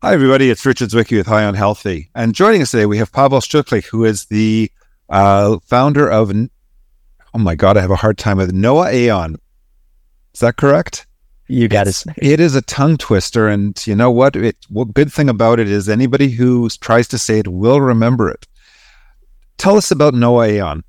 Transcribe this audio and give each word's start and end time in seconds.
Hi, 0.00 0.14
everybody. 0.14 0.48
It's 0.48 0.64
Richard 0.64 0.90
Zwicky 0.90 1.16
with 1.16 1.26
High 1.26 1.42
on 1.42 1.54
Healthy. 1.54 2.08
And 2.14 2.32
joining 2.32 2.62
us 2.62 2.70
today, 2.70 2.86
we 2.86 2.98
have 2.98 3.10
Pavel 3.10 3.40
Stuchlik, 3.40 3.84
who 3.86 4.04
is 4.04 4.26
the 4.26 4.70
uh, 5.08 5.58
founder 5.66 6.08
of, 6.08 6.30
oh 6.30 7.38
my 7.38 7.56
God, 7.56 7.76
I 7.76 7.80
have 7.80 7.90
a 7.90 7.96
hard 7.96 8.16
time 8.16 8.36
with 8.36 8.52
NOA 8.52 8.92
AON. 8.92 9.38
Is 10.32 10.38
that 10.38 10.54
correct? 10.54 11.08
You 11.48 11.66
got 11.66 11.88
it. 11.88 12.04
It 12.16 12.38
is 12.38 12.54
a 12.54 12.62
tongue 12.62 12.96
twister. 12.96 13.48
And 13.48 13.84
you 13.88 13.96
know 13.96 14.08
what? 14.08 14.36
It, 14.36 14.56
what 14.68 14.94
good 14.94 15.12
thing 15.12 15.28
about 15.28 15.58
it 15.58 15.68
is 15.68 15.88
anybody 15.88 16.28
who 16.28 16.68
tries 16.68 17.08
to 17.08 17.18
say 17.18 17.40
it 17.40 17.48
will 17.48 17.80
remember 17.80 18.30
it. 18.30 18.46
Tell 19.56 19.76
us 19.76 19.90
about 19.90 20.14
NOA 20.14 20.60
AON. 20.60 20.84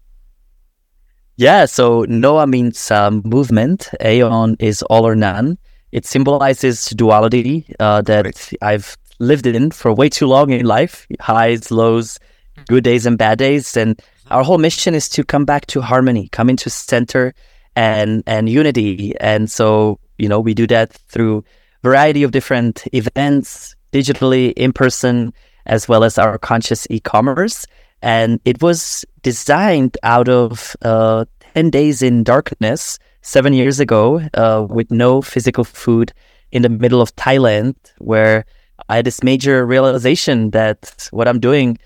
Yeah, 1.35 1.65
so 1.65 2.03
Noah 2.03 2.45
means 2.45 2.91
um, 2.91 3.23
movement. 3.25 3.89
Aeon 4.05 4.55
is 4.59 4.83
all 4.83 5.07
or 5.07 5.15
none. 5.15 5.57
It 5.91 6.05
symbolizes 6.05 6.89
duality 6.89 7.65
uh, 7.79 8.01
that 8.03 8.25
right. 8.25 8.53
I've 8.61 8.95
lived 9.19 9.45
in 9.45 9.71
for 9.71 9.93
way 9.93 10.09
too 10.09 10.27
long 10.27 10.51
in 10.51 10.65
life 10.65 11.07
highs, 11.19 11.71
lows, 11.71 12.19
good 12.67 12.83
days, 12.83 13.05
and 13.05 13.17
bad 13.17 13.37
days. 13.37 13.77
And 13.77 14.01
our 14.31 14.43
whole 14.43 14.57
mission 14.57 14.95
is 14.95 15.09
to 15.09 15.23
come 15.23 15.45
back 15.45 15.67
to 15.67 15.81
harmony, 15.81 16.29
come 16.29 16.49
into 16.49 16.69
center 16.69 17.33
and, 17.75 18.23
and 18.25 18.49
unity. 18.49 19.13
And 19.19 19.49
so, 19.49 19.99
you 20.17 20.27
know, 20.27 20.39
we 20.39 20.53
do 20.53 20.67
that 20.67 20.93
through 20.93 21.43
variety 21.83 22.23
of 22.23 22.31
different 22.31 22.85
events, 22.93 23.75
digitally, 23.91 24.53
in 24.53 24.73
person, 24.73 25.33
as 25.65 25.87
well 25.87 26.03
as 26.03 26.17
our 26.17 26.37
conscious 26.37 26.87
e-commerce. 26.89 27.65
And 28.01 28.39
it 28.45 28.61
was 28.61 29.05
designed 29.21 29.97
out 30.03 30.29
of 30.29 30.75
uh, 30.81 31.25
10 31.53 31.69
days 31.69 32.01
in 32.01 32.23
darkness 32.23 32.99
seven 33.21 33.53
years 33.53 33.79
ago 33.79 34.21
uh, 34.33 34.65
with 34.69 34.91
no 34.91 35.21
physical 35.21 35.63
food 35.63 36.13
in 36.51 36.61
the 36.61 36.69
middle 36.69 37.01
of 37.01 37.15
Thailand, 37.15 37.75
where 37.99 38.45
I 38.87 38.97
had 38.97 39.05
this 39.05 39.23
major 39.23 39.65
realization 39.65 40.51
that 40.51 41.07
what 41.11 41.27
I'm 41.27 41.39
doing 41.39 41.77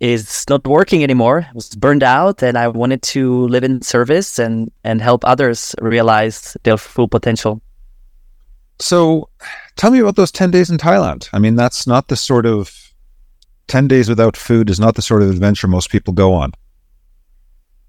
is 0.00 0.44
not 0.48 0.66
working 0.66 1.02
anymore. 1.02 1.46
I 1.48 1.52
was 1.54 1.74
burned 1.74 2.02
out, 2.02 2.42
and 2.42 2.58
I 2.58 2.68
wanted 2.68 3.02
to 3.02 3.46
live 3.48 3.64
in 3.64 3.82
service 3.82 4.38
and 4.38 4.70
and 4.84 5.00
help 5.00 5.24
others 5.24 5.74
realize 5.80 6.56
their 6.64 6.76
full 6.76 7.08
potential. 7.08 7.62
So, 8.78 9.30
tell 9.76 9.90
me 9.90 10.00
about 10.00 10.16
those 10.16 10.32
ten 10.32 10.50
days 10.50 10.70
in 10.70 10.76
Thailand. 10.76 11.28
I 11.32 11.38
mean, 11.38 11.56
that's 11.56 11.86
not 11.86 12.08
the 12.08 12.16
sort 12.16 12.46
of 12.46 12.92
ten 13.68 13.88
days 13.88 14.08
without 14.08 14.36
food 14.36 14.68
is 14.68 14.78
not 14.78 14.94
the 14.94 15.02
sort 15.02 15.22
of 15.22 15.30
adventure 15.30 15.68
most 15.68 15.90
people 15.90 16.12
go 16.12 16.34
on. 16.34 16.52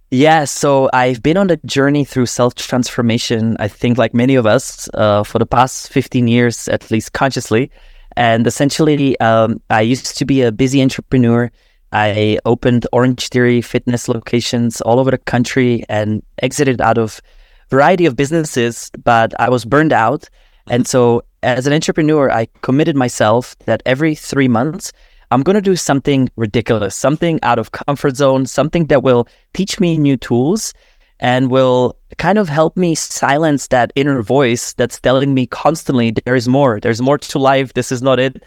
Yeah, 0.10 0.46
so 0.46 0.90
I've 0.94 1.22
been 1.22 1.36
on 1.36 1.50
a 1.50 1.58
journey 1.66 2.06
through 2.06 2.28
self 2.28 2.56
transformation, 2.56 3.58
I 3.60 3.68
think, 3.68 3.98
like 3.98 4.14
many 4.14 4.36
of 4.36 4.46
us, 4.46 4.90
uh, 4.94 5.24
for 5.24 5.38
the 5.38 5.46
past 5.46 5.92
15 5.92 6.30
years, 6.30 6.70
at 6.70 6.90
least 6.90 7.12
consciously. 7.12 7.70
And 8.18 8.48
essentially, 8.48 9.18
um, 9.20 9.62
I 9.70 9.82
used 9.82 10.18
to 10.18 10.26
be 10.26 10.42
a 10.42 10.52
busy 10.52 10.82
entrepreneur. 10.82 11.52
I 11.92 12.40
opened 12.46 12.88
Orangetheory 12.92 13.64
fitness 13.64 14.10
locations 14.10 14.82
all 14.82 15.00
over 15.00 15.12
the 15.12 15.20
country 15.20 15.84
and 15.88 16.24
exited 16.42 16.82
out 16.82 16.98
of 16.98 17.22
variety 17.70 18.08
of 18.08 18.16
businesses, 18.16 18.90
but 19.04 19.40
I 19.40 19.50
was 19.50 19.66
burned 19.66 19.94
out. 19.94 20.30
And 20.68 20.88
so, 20.88 21.26
as 21.44 21.68
an 21.68 21.74
entrepreneur, 21.74 22.32
I 22.32 22.48
committed 22.64 22.96
myself 22.96 23.56
that 23.66 23.84
every 23.86 24.16
three 24.16 24.48
months, 24.48 24.92
I'm 25.30 25.44
going 25.44 25.54
to 25.54 25.62
do 25.62 25.76
something 25.76 26.28
ridiculous, 26.38 26.96
something 26.96 27.40
out 27.44 27.60
of 27.60 27.72
comfort 27.72 28.16
zone, 28.16 28.48
something 28.48 28.88
that 28.88 29.04
will 29.04 29.28
teach 29.54 29.80
me 29.80 29.96
new 29.96 30.18
tools 30.18 30.74
and 31.20 31.50
will 31.50 31.98
kind 32.18 32.38
of 32.38 32.50
help 32.50 32.78
me 32.78 32.96
silence 32.96 33.68
that 33.68 33.92
inner 33.96 34.22
voice 34.22 34.74
that's 34.74 35.00
telling 35.00 35.34
me 35.34 35.48
constantly 35.48 36.12
there 36.12 36.36
is 36.36 36.48
more, 36.48 36.80
there's 36.80 37.02
more 37.02 37.18
to 37.18 37.40
life, 37.40 37.74
this 37.74 37.92
is 37.92 38.02
not 38.02 38.20
it. 38.20 38.44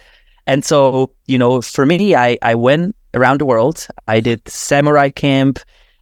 And 0.46 0.64
so, 0.64 1.12
you 1.26 1.38
know, 1.38 1.60
for 1.60 1.86
me, 1.86 2.14
I, 2.14 2.38
I 2.42 2.54
went 2.54 2.96
around 3.14 3.40
the 3.40 3.46
world. 3.46 3.86
I 4.08 4.20
did 4.20 4.48
samurai 4.48 5.10
camp. 5.10 5.58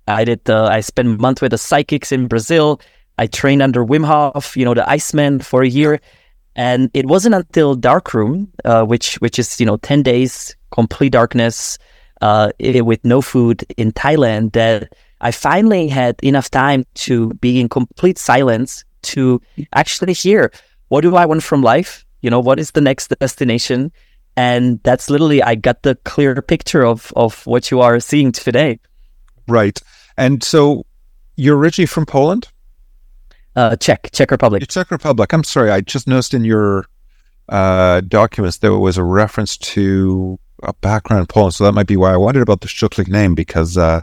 I 0.07 0.25
did, 0.25 0.49
I 0.49 0.81
spent 0.81 1.09
a 1.09 1.21
month 1.21 1.43
with 1.43 1.51
the 1.51 1.59
psychics 1.59 2.13
in 2.13 2.29
Brazil. 2.29 2.81
I 3.19 3.27
trained 3.27 3.63
under 3.63 3.85
Wim 3.85 4.07
Hof, 4.07 4.57
you 4.57 4.65
know, 4.65 4.75
the 4.75 4.89
Iceman 4.89 5.41
for 5.41 5.63
a 5.63 5.69
year. 5.69 6.01
And 6.55 6.91
it 6.95 7.07
wasn't 7.07 7.35
until 7.35 7.75
Darkroom, 7.75 8.51
uh, 8.65 8.85
which 8.85 9.15
which 9.17 9.39
is 9.39 9.61
you 9.61 9.67
know 9.67 9.77
ten 9.77 10.03
days 10.03 10.57
complete 10.73 11.13
darkness 11.13 11.79
uh, 12.21 12.51
with 12.59 13.05
no 13.05 13.21
food 13.23 13.65
in 13.77 13.93
Thailand, 13.93 14.55
that 14.55 14.93
I 15.21 15.31
finally 15.31 15.89
had 15.89 16.17
enough 16.23 16.51
time 16.51 16.85
to 17.07 17.31
be 17.35 17.61
in 17.61 17.69
complete 17.69 18.19
silence 18.19 18.85
to 19.03 19.41
actually 19.73 20.13
hear 20.13 20.53
what 20.89 21.03
do 21.03 21.17
I 21.17 21.27
want 21.27 21.43
from 21.43 21.63
life. 21.63 22.05
You 22.23 22.31
know, 22.31 22.41
what 22.41 22.59
is 22.59 22.73
the 22.73 22.81
next 22.81 23.09
destination? 23.21 23.93
And 24.37 24.81
that's 24.83 25.11
literally 25.11 25.43
I 25.43 25.55
got 25.55 25.83
the 25.83 25.97
clear 26.05 26.41
picture 26.43 26.85
of 26.85 27.13
of 27.17 27.47
what 27.47 27.71
you 27.71 27.81
are 27.81 28.01
seeing 28.01 28.33
today. 28.33 28.79
Right. 29.47 29.81
And 30.17 30.43
so 30.43 30.85
you're 31.37 31.57
originally 31.57 31.87
from 31.87 32.07
Poland? 32.07 32.49
Uh, 33.57 33.77
Czech, 33.77 34.11
Czech 34.13 34.31
Republic. 34.31 34.67
Czech 34.69 34.91
Republic. 34.91 35.33
I'm 35.33 35.45
sorry. 35.45 35.71
I 35.71 35.81
just 35.81 36.07
noticed 36.07 36.35
in 36.35 36.45
your 36.45 36.87
uh, 37.49 38.01
documents 38.03 38.59
there 38.59 38.75
was 38.75 38.99
a 38.99 39.05
reference 39.05 39.57
to 39.57 40.39
a 40.63 40.73
background 40.75 41.23
in 41.23 41.27
Poland, 41.27 41.55
so 41.55 41.65
that 41.65 41.73
might 41.73 41.87
be 41.87 41.97
why 41.97 42.13
I 42.13 42.17
wondered 42.17 42.43
about 42.43 42.61
the 42.61 42.69
Stuchlik 42.69 43.09
name 43.09 43.35
because 43.35 43.77
uh, 43.77 44.03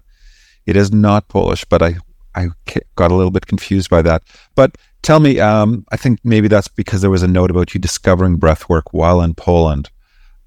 it 0.66 0.76
is 0.76 0.92
not 0.92 1.28
Polish. 1.28 1.66
But 1.66 1.82
I 1.82 1.96
I 2.36 2.50
got 2.96 3.12
a 3.12 3.16
little 3.16 3.32
bit 3.32 3.48
confused 3.48 3.90
by 3.90 4.02
that. 4.02 4.24
But 4.56 4.78
tell 5.02 5.20
me, 5.20 5.40
um, 5.40 5.86
I 5.92 5.98
think 5.98 6.20
maybe 6.24 6.48
that's 6.48 6.68
because 6.68 7.02
there 7.02 7.10
was 7.10 7.24
a 7.24 7.28
note 7.28 7.52
about 7.52 7.74
you 7.74 7.80
discovering 7.80 8.40
breathwork 8.40 8.84
while 8.92 9.22
in 9.22 9.34
Poland. 9.34 9.90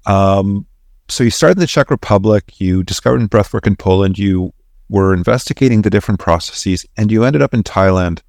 Um, 0.05 0.65
so 1.07 1.23
you 1.23 1.31
started 1.31 1.57
in 1.57 1.61
the 1.61 1.67
Czech 1.67 1.89
Republic, 1.89 2.59
you 2.59 2.83
discovered 2.83 3.21
breathwork 3.29 3.65
in 3.65 3.75
Poland, 3.75 4.19
you 4.19 4.53
were 4.89 5.13
investigating 5.13 5.81
the 5.81 5.89
different 5.89 6.19
processes, 6.19 6.85
and 6.97 7.11
you 7.11 7.23
ended 7.23 7.41
up 7.41 7.53
in 7.53 7.63
Thailand 7.63 8.21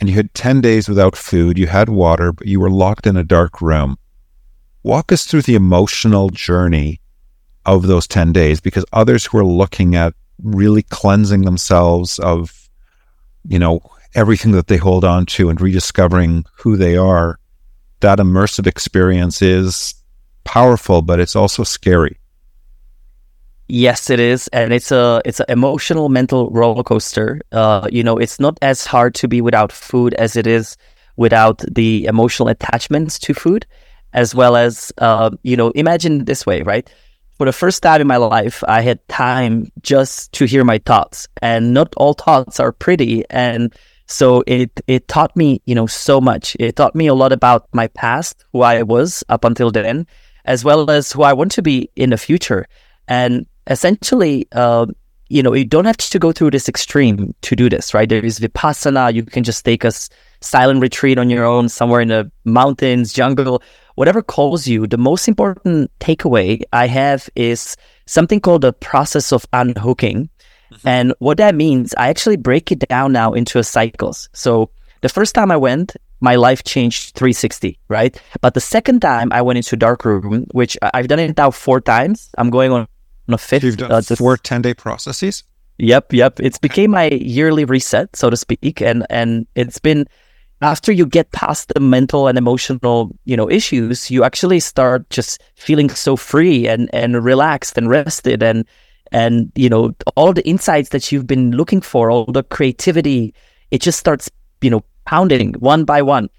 and 0.00 0.08
you 0.08 0.16
had 0.16 0.34
10 0.34 0.60
days 0.60 0.88
without 0.88 1.14
food, 1.14 1.58
you 1.58 1.68
had 1.68 1.88
water, 1.88 2.32
but 2.32 2.48
you 2.48 2.58
were 2.58 2.70
locked 2.70 3.06
in 3.06 3.16
a 3.16 3.22
dark 3.22 3.60
room. 3.60 3.96
Walk 4.82 5.12
us 5.12 5.24
through 5.24 5.42
the 5.42 5.54
emotional 5.54 6.28
journey 6.30 7.00
of 7.66 7.86
those 7.86 8.08
10 8.08 8.32
days 8.32 8.60
because 8.60 8.84
others 8.92 9.26
who 9.26 9.38
are 9.38 9.44
looking 9.44 9.94
at 9.94 10.14
really 10.42 10.82
cleansing 10.82 11.42
themselves 11.42 12.18
of, 12.18 12.68
you 13.46 13.58
know, 13.58 13.80
everything 14.14 14.52
that 14.52 14.66
they 14.66 14.76
hold 14.76 15.04
on 15.04 15.26
to 15.26 15.48
and 15.48 15.60
rediscovering 15.60 16.44
who 16.58 16.76
they 16.76 16.96
are, 16.96 17.38
that 18.00 18.18
immersive 18.18 18.66
experience 18.66 19.40
is 19.42 19.94
powerful, 20.44 21.02
but 21.02 21.20
it's 21.20 21.36
also 21.36 21.64
scary. 21.64 22.18
Yes, 23.68 24.10
it 24.10 24.20
is, 24.20 24.48
and 24.48 24.72
it's 24.72 24.92
a 24.92 25.22
it's 25.24 25.40
an 25.40 25.46
emotional, 25.48 26.10
mental 26.10 26.50
roller 26.50 26.82
coaster. 26.82 27.40
Uh, 27.52 27.88
you 27.90 28.02
know, 28.02 28.18
it's 28.18 28.38
not 28.38 28.58
as 28.60 28.84
hard 28.84 29.14
to 29.14 29.28
be 29.28 29.40
without 29.40 29.72
food 29.72 30.12
as 30.14 30.36
it 30.36 30.46
is 30.46 30.76
without 31.16 31.58
the 31.70 32.04
emotional 32.04 32.48
attachments 32.48 33.18
to 33.20 33.32
food, 33.32 33.64
as 34.12 34.34
well 34.34 34.56
as 34.56 34.92
uh, 34.98 35.30
you 35.42 35.56
know. 35.56 35.70
Imagine 35.70 36.26
this 36.26 36.44
way, 36.44 36.60
right? 36.62 36.90
For 37.42 37.46
the 37.46 37.52
first 37.52 37.82
time 37.82 38.00
in 38.00 38.06
my 38.06 38.18
life, 38.18 38.62
I 38.68 38.82
had 38.82 39.00
time 39.08 39.66
just 39.82 40.30
to 40.34 40.44
hear 40.44 40.62
my 40.62 40.78
thoughts, 40.78 41.26
and 41.42 41.74
not 41.74 41.92
all 41.96 42.12
thoughts 42.12 42.60
are 42.60 42.70
pretty, 42.70 43.24
and 43.30 43.74
so 44.06 44.44
it 44.46 44.70
it 44.86 45.08
taught 45.08 45.34
me, 45.34 45.60
you 45.66 45.74
know, 45.74 45.88
so 45.88 46.20
much. 46.20 46.56
It 46.60 46.76
taught 46.76 46.94
me 46.94 47.08
a 47.08 47.14
lot 47.14 47.32
about 47.32 47.66
my 47.72 47.88
past, 47.88 48.44
who 48.52 48.62
I 48.62 48.84
was 48.84 49.24
up 49.28 49.44
until 49.44 49.72
then, 49.72 50.06
as 50.44 50.64
well 50.64 50.88
as 50.88 51.10
who 51.10 51.24
I 51.24 51.32
want 51.32 51.50
to 51.58 51.62
be 51.62 51.90
in 51.96 52.10
the 52.10 52.16
future. 52.16 52.68
And 53.08 53.44
essentially, 53.66 54.46
uh, 54.52 54.86
you 55.28 55.42
know, 55.42 55.52
you 55.52 55.64
don't 55.64 55.86
have 55.86 55.96
to 55.96 56.20
go 56.20 56.30
through 56.30 56.52
this 56.52 56.68
extreme 56.68 57.34
to 57.42 57.56
do 57.56 57.68
this, 57.68 57.92
right? 57.92 58.08
There 58.08 58.24
is 58.24 58.38
vipassana. 58.38 59.12
You 59.12 59.24
can 59.24 59.42
just 59.42 59.64
take 59.64 59.82
a 59.82 59.90
silent 60.40 60.80
retreat 60.80 61.18
on 61.18 61.28
your 61.28 61.44
own 61.44 61.68
somewhere 61.68 62.02
in 62.02 62.08
the 62.08 62.30
mountains, 62.44 63.12
jungle, 63.12 63.62
whatever 63.94 64.22
calls 64.22 64.66
you. 64.66 64.86
The 64.86 64.98
most 64.98 65.28
important 65.28 65.90
takeaway 66.00 66.62
I 66.72 66.86
have 66.86 67.28
is 67.36 67.76
something 68.06 68.40
called 68.40 68.62
the 68.62 68.72
process 68.72 69.32
of 69.32 69.46
unhooking. 69.52 70.28
Mm-hmm. 70.72 70.88
And 70.88 71.14
what 71.18 71.38
that 71.38 71.54
means, 71.54 71.94
I 71.98 72.08
actually 72.08 72.36
break 72.36 72.72
it 72.72 72.80
down 72.88 73.12
now 73.12 73.32
into 73.32 73.62
cycles. 73.62 74.28
So 74.32 74.70
the 75.02 75.08
first 75.08 75.34
time 75.34 75.50
I 75.50 75.56
went, 75.56 75.96
my 76.20 76.36
life 76.36 76.62
changed 76.62 77.14
360, 77.16 77.78
right? 77.88 78.18
But 78.40 78.54
the 78.54 78.60
second 78.60 79.00
time 79.00 79.32
I 79.32 79.42
went 79.42 79.56
into 79.56 79.76
dark 79.76 80.04
room, 80.04 80.46
which 80.52 80.78
I've 80.94 81.08
done 81.08 81.18
it 81.18 81.36
now 81.36 81.50
four 81.50 81.80
times. 81.80 82.30
I'm 82.38 82.48
going 82.48 82.72
on 82.72 82.86
on 83.28 83.34
a 83.34 83.38
fifth. 83.38 83.64
You've 83.64 83.76
done 83.76 83.90
uh, 83.90 84.02
four 84.02 84.36
10 84.36 84.62
day 84.62 84.74
processes? 84.74 85.44
Yep, 85.78 86.12
yep. 86.12 86.38
It's 86.38 86.58
became 86.58 86.92
my 86.92 87.08
yearly 87.08 87.64
reset, 87.64 88.14
so 88.14 88.30
to 88.30 88.36
speak. 88.36 88.80
And 88.80 89.04
and 89.10 89.46
it's 89.56 89.80
been 89.80 90.06
after 90.64 90.92
you 90.92 91.06
get 91.06 91.30
past 91.32 91.72
the 91.74 91.80
mental 91.80 92.28
and 92.28 92.38
emotional, 92.38 93.16
you 93.24 93.36
know, 93.36 93.50
issues, 93.50 94.10
you 94.10 94.24
actually 94.24 94.60
start 94.60 95.08
just 95.10 95.42
feeling 95.56 95.90
so 95.90 96.16
free 96.16 96.66
and 96.66 96.88
and 96.92 97.24
relaxed 97.24 97.76
and 97.78 97.88
rested 97.88 98.42
and 98.42 98.64
and 99.10 99.52
you 99.54 99.68
know, 99.68 99.92
all 100.16 100.32
the 100.32 100.46
insights 100.46 100.90
that 100.90 101.12
you've 101.12 101.26
been 101.26 101.52
looking 101.52 101.80
for, 101.80 102.10
all 102.10 102.24
the 102.24 102.42
creativity, 102.42 103.34
it 103.70 103.82
just 103.82 103.98
starts, 103.98 104.30
you 104.60 104.70
know, 104.70 104.84
pounding 105.04 105.54
one 105.54 105.84
by 105.84 106.00
one. 106.02 106.30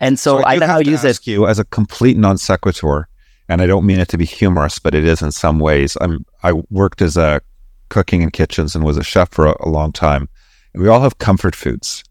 And 0.00 0.18
so, 0.18 0.38
so 0.38 0.44
I 0.44 0.56
now 0.56 0.78
use 0.78 1.04
it. 1.04 1.26
You 1.26 1.46
as 1.46 1.58
a 1.58 1.64
complete 1.64 2.16
non 2.16 2.38
sequitur 2.38 3.08
and 3.48 3.62
I 3.62 3.66
don't 3.66 3.86
mean 3.86 3.98
it 3.98 4.08
to 4.08 4.18
be 4.18 4.26
humorous, 4.26 4.78
but 4.78 4.94
it 4.94 5.04
is 5.04 5.22
in 5.22 5.32
some 5.32 5.58
ways. 5.58 5.96
I'm 6.00 6.24
I 6.42 6.52
worked 6.70 7.00
as 7.00 7.16
a 7.16 7.40
cooking 7.88 8.22
in 8.22 8.30
kitchens 8.30 8.74
and 8.74 8.84
was 8.84 8.98
a 8.98 9.02
chef 9.02 9.30
for 9.30 9.46
a, 9.46 9.56
a 9.60 9.68
long 9.68 9.92
time. 9.92 10.28
And 10.74 10.82
we 10.82 10.88
all 10.88 11.00
have 11.00 11.18
comfort 11.18 11.56
foods. 11.56 12.04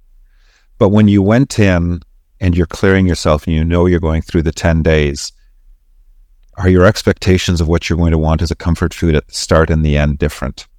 But 0.78 0.90
when 0.90 1.08
you 1.08 1.22
went 1.22 1.60
in 1.60 2.02
and 2.40 2.56
you're 2.56 2.68
clearing 2.68 3.08
yourself 3.08 3.46
and 3.46 3.56
you 3.56 3.64
know 3.64 3.86
you're 3.86 4.00
going 4.00 4.22
through 4.22 4.44
the 4.44 4.52
10 4.52 4.84
days, 4.84 5.32
are 6.56 6.70
your 6.70 6.86
expectations 6.86 7.62
of 7.62 7.68
what 7.68 7.90
you're 7.90 7.98
going 7.98 8.12
to 8.12 8.18
want 8.18 8.42
as 8.42 8.52
a 8.52 8.56
comfort 8.56 8.94
food 8.94 9.16
at 9.16 9.28
the 9.28 9.34
start 9.34 9.70
and 9.70 9.86
the 9.86 9.98
end 9.98 10.18
different? 10.18 10.68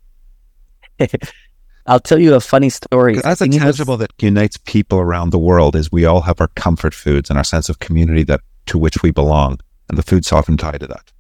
I'll 1.87 2.01
tell 2.01 2.19
you 2.19 2.35
a 2.35 2.41
funny 2.41 2.69
story. 2.69 3.19
That's 3.19 3.41
a 3.41 3.49
tangible 3.49 3.97
that 3.97 4.13
unites 4.21 4.59
people 4.59 4.99
around 4.99 5.31
the 5.31 5.39
world 5.39 5.75
is 5.75 5.91
we 5.91 6.05
all 6.05 6.21
have 6.21 6.41
our 6.41 6.49
comfort 6.49 6.95
foods 6.95 7.31
and 7.31 7.39
our 7.39 7.45
sense 7.45 7.69
of 7.69 7.79
community 7.79 8.25
that 8.25 8.41
to 8.67 8.77
which 8.77 9.03
we 9.03 9.11
belong. 9.11 9.59
And 9.89 9.97
the 9.97 10.03
food's 10.03 10.31
often 10.31 10.59
tied 10.59 10.81
to 10.81 10.87
that. 10.89 11.13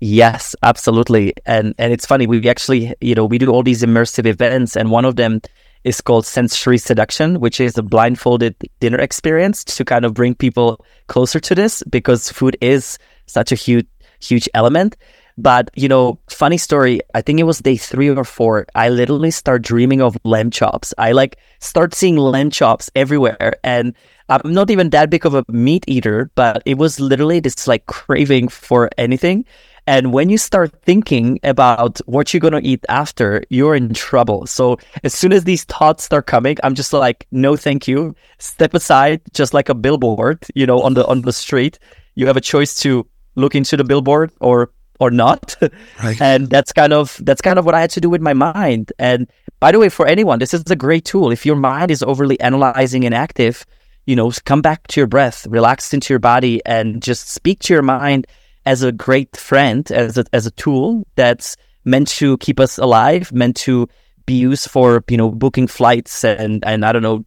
Yes, 0.00 0.56
absolutely. 0.62 1.34
And 1.44 1.74
and 1.78 1.92
it's 1.92 2.06
funny, 2.06 2.26
we 2.26 2.48
actually, 2.48 2.94
you 3.00 3.14
know, 3.14 3.26
we 3.26 3.38
do 3.38 3.50
all 3.50 3.62
these 3.62 3.82
immersive 3.82 4.26
events 4.26 4.76
and 4.76 4.90
one 4.90 5.04
of 5.04 5.16
them 5.16 5.40
is 5.84 6.00
called 6.00 6.26
sensory 6.26 6.78
seduction, 6.78 7.40
which 7.40 7.60
is 7.60 7.78
a 7.78 7.82
blindfolded 7.82 8.56
dinner 8.80 8.98
experience 8.98 9.64
to 9.64 9.84
kind 9.84 10.04
of 10.04 10.14
bring 10.14 10.34
people 10.34 10.84
closer 11.06 11.38
to 11.40 11.54
this 11.54 11.82
because 11.90 12.30
food 12.32 12.56
is 12.60 12.98
such 13.26 13.52
a 13.52 13.54
huge 13.54 13.86
huge 14.20 14.48
element. 14.54 14.96
But 15.36 15.70
you 15.74 15.88
know, 15.88 16.18
funny 16.28 16.58
story. 16.58 17.00
I 17.14 17.20
think 17.20 17.40
it 17.40 17.44
was 17.44 17.58
day 17.58 17.76
three 17.76 18.08
or 18.08 18.24
four. 18.24 18.66
I 18.74 18.88
literally 18.88 19.32
start 19.32 19.62
dreaming 19.62 20.00
of 20.00 20.16
lamb 20.24 20.50
chops. 20.50 20.94
I 20.96 21.12
like 21.12 21.38
start 21.58 21.94
seeing 21.94 22.16
lamb 22.16 22.50
chops 22.50 22.88
everywhere, 22.94 23.56
and 23.64 23.94
I'm 24.28 24.54
not 24.54 24.70
even 24.70 24.90
that 24.90 25.10
big 25.10 25.26
of 25.26 25.34
a 25.34 25.44
meat 25.48 25.84
eater, 25.88 26.30
but 26.34 26.62
it 26.64 26.78
was 26.78 27.00
literally 27.00 27.40
this 27.40 27.66
like 27.66 27.86
craving 27.86 28.48
for 28.48 28.90
anything. 28.96 29.44
And 29.86 30.12
when 30.12 30.30
you 30.30 30.38
start 30.38 30.72
thinking 30.82 31.38
about 31.42 31.98
what 32.06 32.32
you're 32.32 32.40
going 32.40 32.60
to 32.60 32.66
eat 32.66 32.84
after, 32.88 33.44
you're 33.50 33.74
in 33.74 33.92
trouble. 33.92 34.46
So 34.46 34.78
as 35.02 35.12
soon 35.12 35.32
as 35.32 35.44
these 35.44 35.64
thoughts 35.64 36.04
start 36.04 36.26
coming, 36.26 36.56
I'm 36.62 36.74
just 36.74 36.92
like, 36.92 37.26
no, 37.30 37.56
thank 37.56 37.86
you. 37.86 38.14
Step 38.38 38.74
aside, 38.74 39.20
just 39.32 39.52
like 39.52 39.68
a 39.68 39.74
billboard, 39.74 40.46
you 40.54 40.66
know, 40.66 40.80
on 40.80 40.94
the, 40.94 41.06
on 41.06 41.22
the 41.22 41.32
street. 41.32 41.78
You 42.14 42.26
have 42.26 42.36
a 42.36 42.40
choice 42.40 42.80
to 42.80 43.06
look 43.34 43.54
into 43.54 43.76
the 43.76 43.84
billboard 43.84 44.30
or 44.40 44.70
or 45.00 45.10
not. 45.10 45.56
Right. 46.02 46.20
and 46.20 46.48
that's 46.48 46.72
kind 46.72 46.92
of 46.92 47.18
that's 47.22 47.40
kind 47.40 47.58
of 47.58 47.64
what 47.64 47.74
I 47.74 47.80
had 47.80 47.90
to 47.90 48.00
do 48.00 48.08
with 48.08 48.20
my 48.20 48.32
mind. 48.32 48.92
And 48.98 49.28
by 49.60 49.72
the 49.72 49.78
way, 49.78 49.88
for 49.88 50.06
anyone, 50.06 50.38
this 50.38 50.54
is 50.54 50.62
a 50.70 50.76
great 50.76 51.04
tool. 51.04 51.30
If 51.30 51.44
your 51.44 51.56
mind 51.56 51.90
is 51.90 52.02
overly 52.02 52.38
analyzing 52.40 53.04
and 53.04 53.14
active, 53.14 53.64
you 54.06 54.16
know, 54.16 54.30
come 54.44 54.62
back 54.62 54.86
to 54.88 55.00
your 55.00 55.06
breath, 55.06 55.46
relax 55.46 55.94
into 55.94 56.12
your 56.12 56.20
body, 56.20 56.60
and 56.66 57.02
just 57.02 57.28
speak 57.28 57.60
to 57.60 57.72
your 57.72 57.82
mind 57.82 58.26
as 58.66 58.82
a 58.82 58.92
great 58.92 59.36
friend, 59.36 59.90
as 59.90 60.18
a 60.18 60.24
as 60.32 60.46
a 60.46 60.50
tool 60.52 61.06
that's 61.16 61.56
meant 61.84 62.08
to 62.08 62.38
keep 62.38 62.58
us 62.60 62.78
alive, 62.78 63.32
meant 63.32 63.56
to 63.56 63.88
be 64.26 64.34
used 64.34 64.70
for 64.70 65.04
you 65.08 65.16
know 65.16 65.30
booking 65.30 65.66
flights 65.66 66.24
and 66.24 66.64
and 66.64 66.84
I 66.84 66.92
don't 66.92 67.02
know 67.02 67.24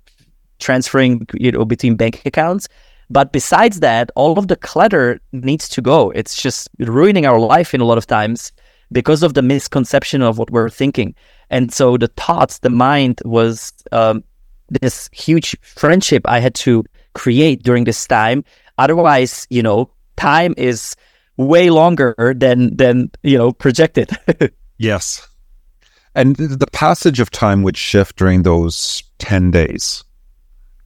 transferring 0.60 1.28
you 1.34 1.51
know 1.51 1.66
between 1.66 1.95
bank 1.95 2.22
accounts. 2.25 2.68
But 3.10 3.31
besides 3.31 3.80
that, 3.80 4.12
all 4.16 4.38
of 4.38 4.50
the 4.50 4.57
clutter 4.57 5.19
needs 5.31 5.69
to 5.69 5.81
go. 5.81 6.12
It's 6.12 6.42
just 6.42 6.68
ruining 6.80 7.25
our 7.25 7.40
life 7.40 7.74
in 7.74 7.80
a 7.80 7.86
lot 7.86 7.98
of 7.98 8.06
times 8.06 8.51
because 8.92 9.24
of 9.24 9.33
the 9.33 9.42
misconception 9.42 10.22
of 10.22 10.38
what 10.38 10.51
we're 10.51 10.69
thinking. 10.69 11.16
And 11.50 11.74
so 11.74 11.98
the 11.98 12.07
thoughts, 12.10 12.60
the 12.60 12.69
mind 12.69 13.22
was 13.24 13.72
um, 13.94 14.24
this 14.81 15.10
huge 15.13 15.56
friendship 15.62 16.24
I 16.25 16.40
had 16.40 16.56
to 16.56 16.83
create 17.13 17.63
during 17.63 17.86
this 17.86 18.06
time. 18.06 18.44
Otherwise, 18.78 19.48
you 19.50 19.63
know, 19.63 19.90
time 20.18 20.54
is 20.57 20.95
way 21.38 21.69
longer 21.69 22.36
than 22.38 22.75
than 22.75 23.12
you 23.24 23.38
know 23.38 23.51
projected. 23.51 24.12
yes, 24.78 25.28
and 26.16 26.36
the 26.36 26.68
passage 26.72 27.19
of 27.19 27.31
time 27.31 27.63
would 27.63 27.78
shift 27.78 28.18
during 28.18 28.44
those 28.44 29.04
ten 29.19 29.51
days. 29.51 30.04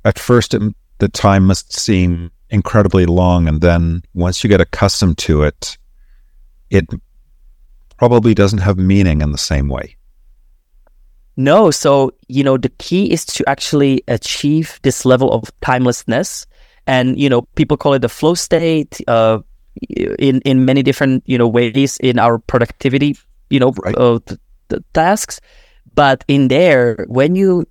At 0.04 0.18
first, 0.20 0.54
it 0.54 0.62
the 1.02 1.10
time 1.10 1.48
must 1.48 1.74
seem 1.74 2.32
incredibly 2.52 3.08
long. 3.08 3.48
And 3.48 3.60
then 3.60 4.04
once 4.14 4.44
you 4.44 4.50
get 4.50 4.62
accustomed 4.62 5.18
to 5.20 5.42
it, 5.42 5.78
it 6.70 6.86
probably 7.98 8.36
doesn't 8.36 8.60
have 8.60 8.78
meaning 8.78 9.22
in 9.22 9.32
the 9.32 9.38
same 9.38 9.68
way. 9.68 9.98
No. 11.38 11.72
So, 11.72 12.12
you 12.28 12.44
know, 12.44 12.56
the 12.56 12.70
key 12.78 13.12
is 13.12 13.26
to 13.26 13.50
actually 13.50 14.04
achieve 14.08 14.80
this 14.84 15.04
level 15.04 15.32
of 15.32 15.52
timelessness. 15.62 16.46
And, 16.86 17.20
you 17.20 17.30
know, 17.30 17.44
people 17.56 17.78
call 17.78 17.94
it 17.94 18.04
the 18.04 18.10
flow 18.10 18.36
state 18.36 19.02
uh, 19.08 19.40
in, 19.90 20.42
in 20.42 20.66
many 20.66 20.84
different, 20.84 21.24
you 21.26 21.38
know, 21.38 21.48
ways 21.48 21.98
in 21.98 22.20
our 22.20 22.40
productivity, 22.40 23.18
you 23.50 23.60
know, 23.60 23.72
right. 23.84 23.96
uh, 23.98 24.20
the, 24.26 24.40
the 24.70 24.84
tasks. 24.94 25.40
But 25.94 26.24
in 26.28 26.48
there, 26.48 27.06
when 27.08 27.36
you 27.36 27.66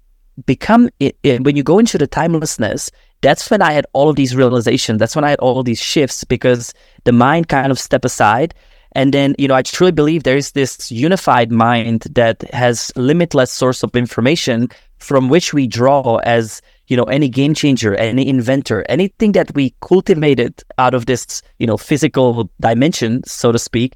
become, 0.47 0.91
it, 0.99 1.17
when 1.23 1.57
you 1.57 1.63
go 1.63 1.79
into 1.79 1.99
the 1.99 2.07
timelessness, 2.07 2.91
that's 3.23 3.51
when 3.51 3.63
I 3.63 3.73
had 3.73 3.87
all 3.93 4.09
of 4.09 4.17
these 4.17 4.35
realizations. 4.35 4.99
That's 4.99 5.15
when 5.15 5.25
I 5.25 5.31
had 5.31 5.41
all 5.41 5.59
of 5.59 5.67
these 5.67 5.81
shifts 5.81 6.25
because 6.25 6.73
the 7.05 7.13
mind 7.13 7.49
kind 7.49 7.71
of 7.71 7.79
step 7.79 8.05
aside. 8.05 8.55
And 8.93 9.15
then, 9.15 9.37
you 9.39 9.47
know, 9.47 9.55
I 9.55 9.63
truly 9.63 9.93
believe 9.93 10.23
there 10.23 10.37
is 10.37 10.53
this 10.53 10.91
unified 10.91 11.53
mind 11.53 12.07
that 12.13 12.43
has 12.53 12.91
limitless 12.97 13.53
source 13.53 13.83
of 13.83 13.95
information 13.95 14.69
from 14.99 15.29
which 15.29 15.55
we 15.55 15.67
draw 15.67 16.17
as, 16.17 16.61
you 16.91 16.97
know, 16.97 17.05
any 17.05 17.29
game 17.29 17.55
changer, 17.55 17.95
any 17.95 18.29
inventor, 18.29 18.85
anything 18.89 19.31
that 19.33 19.55
we 19.55 19.73
cultivated 19.81 20.63
out 20.77 20.93
of 20.93 21.07
this, 21.07 21.41
you 21.61 21.67
know, 21.67 21.77
physical 21.77 22.51
dimension, 22.61 23.23
so 23.25 23.53
to 23.53 23.61
speak, 23.61 23.95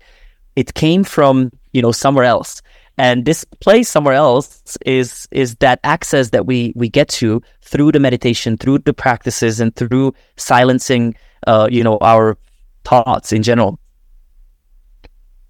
it 0.54 0.74
came 0.74 1.02
from, 1.02 1.50
you 1.72 1.82
know, 1.82 1.90
somewhere 1.90 2.24
else. 2.24 2.62
And 2.96 3.24
this 3.24 3.42
place 3.58 3.88
somewhere 3.88 4.14
else 4.14 4.78
is 4.86 5.26
is 5.32 5.56
that 5.56 5.80
access 5.82 6.30
that 6.30 6.46
we 6.46 6.72
we 6.76 6.88
get 6.88 7.08
to 7.08 7.42
through 7.62 7.90
the 7.90 7.98
meditation, 7.98 8.56
through 8.56 8.78
the 8.78 8.94
practices, 8.94 9.58
and 9.58 9.74
through 9.74 10.14
silencing, 10.36 11.16
uh, 11.48 11.68
you 11.68 11.82
know, 11.82 11.98
our 12.00 12.38
thoughts 12.84 13.32
in 13.32 13.42
general. 13.42 13.80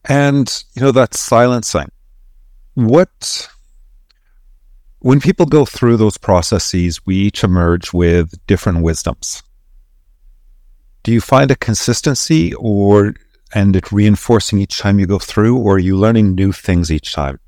And 0.07 0.65
you 0.73 0.81
know 0.81 0.93
that 0.93 1.13
silencing. 1.13 1.91
What 2.73 3.51
when 5.05 5.21
people 5.21 5.45
go 5.45 5.67
through 5.67 5.99
those 5.99 6.17
processes, 6.17 7.05
we 7.05 7.15
each 7.15 7.45
emerge 7.45 7.93
with 7.93 8.33
different 8.47 8.83
wisdoms. 8.83 9.43
Do 11.03 11.13
you 11.13 11.21
find 11.21 11.51
a 11.51 11.57
consistency 11.57 12.55
or 12.55 13.15
and 13.53 13.77
it 13.77 13.93
reinforcing 13.93 14.61
each 14.61 14.79
time 14.79 14.99
you 14.99 15.07
go 15.07 15.19
through, 15.19 15.59
or 15.59 15.75
are 15.75 15.79
you 15.79 15.99
learning 15.99 16.35
new 16.35 16.53
things 16.53 16.91
each 16.91 17.13
time? 17.13 17.39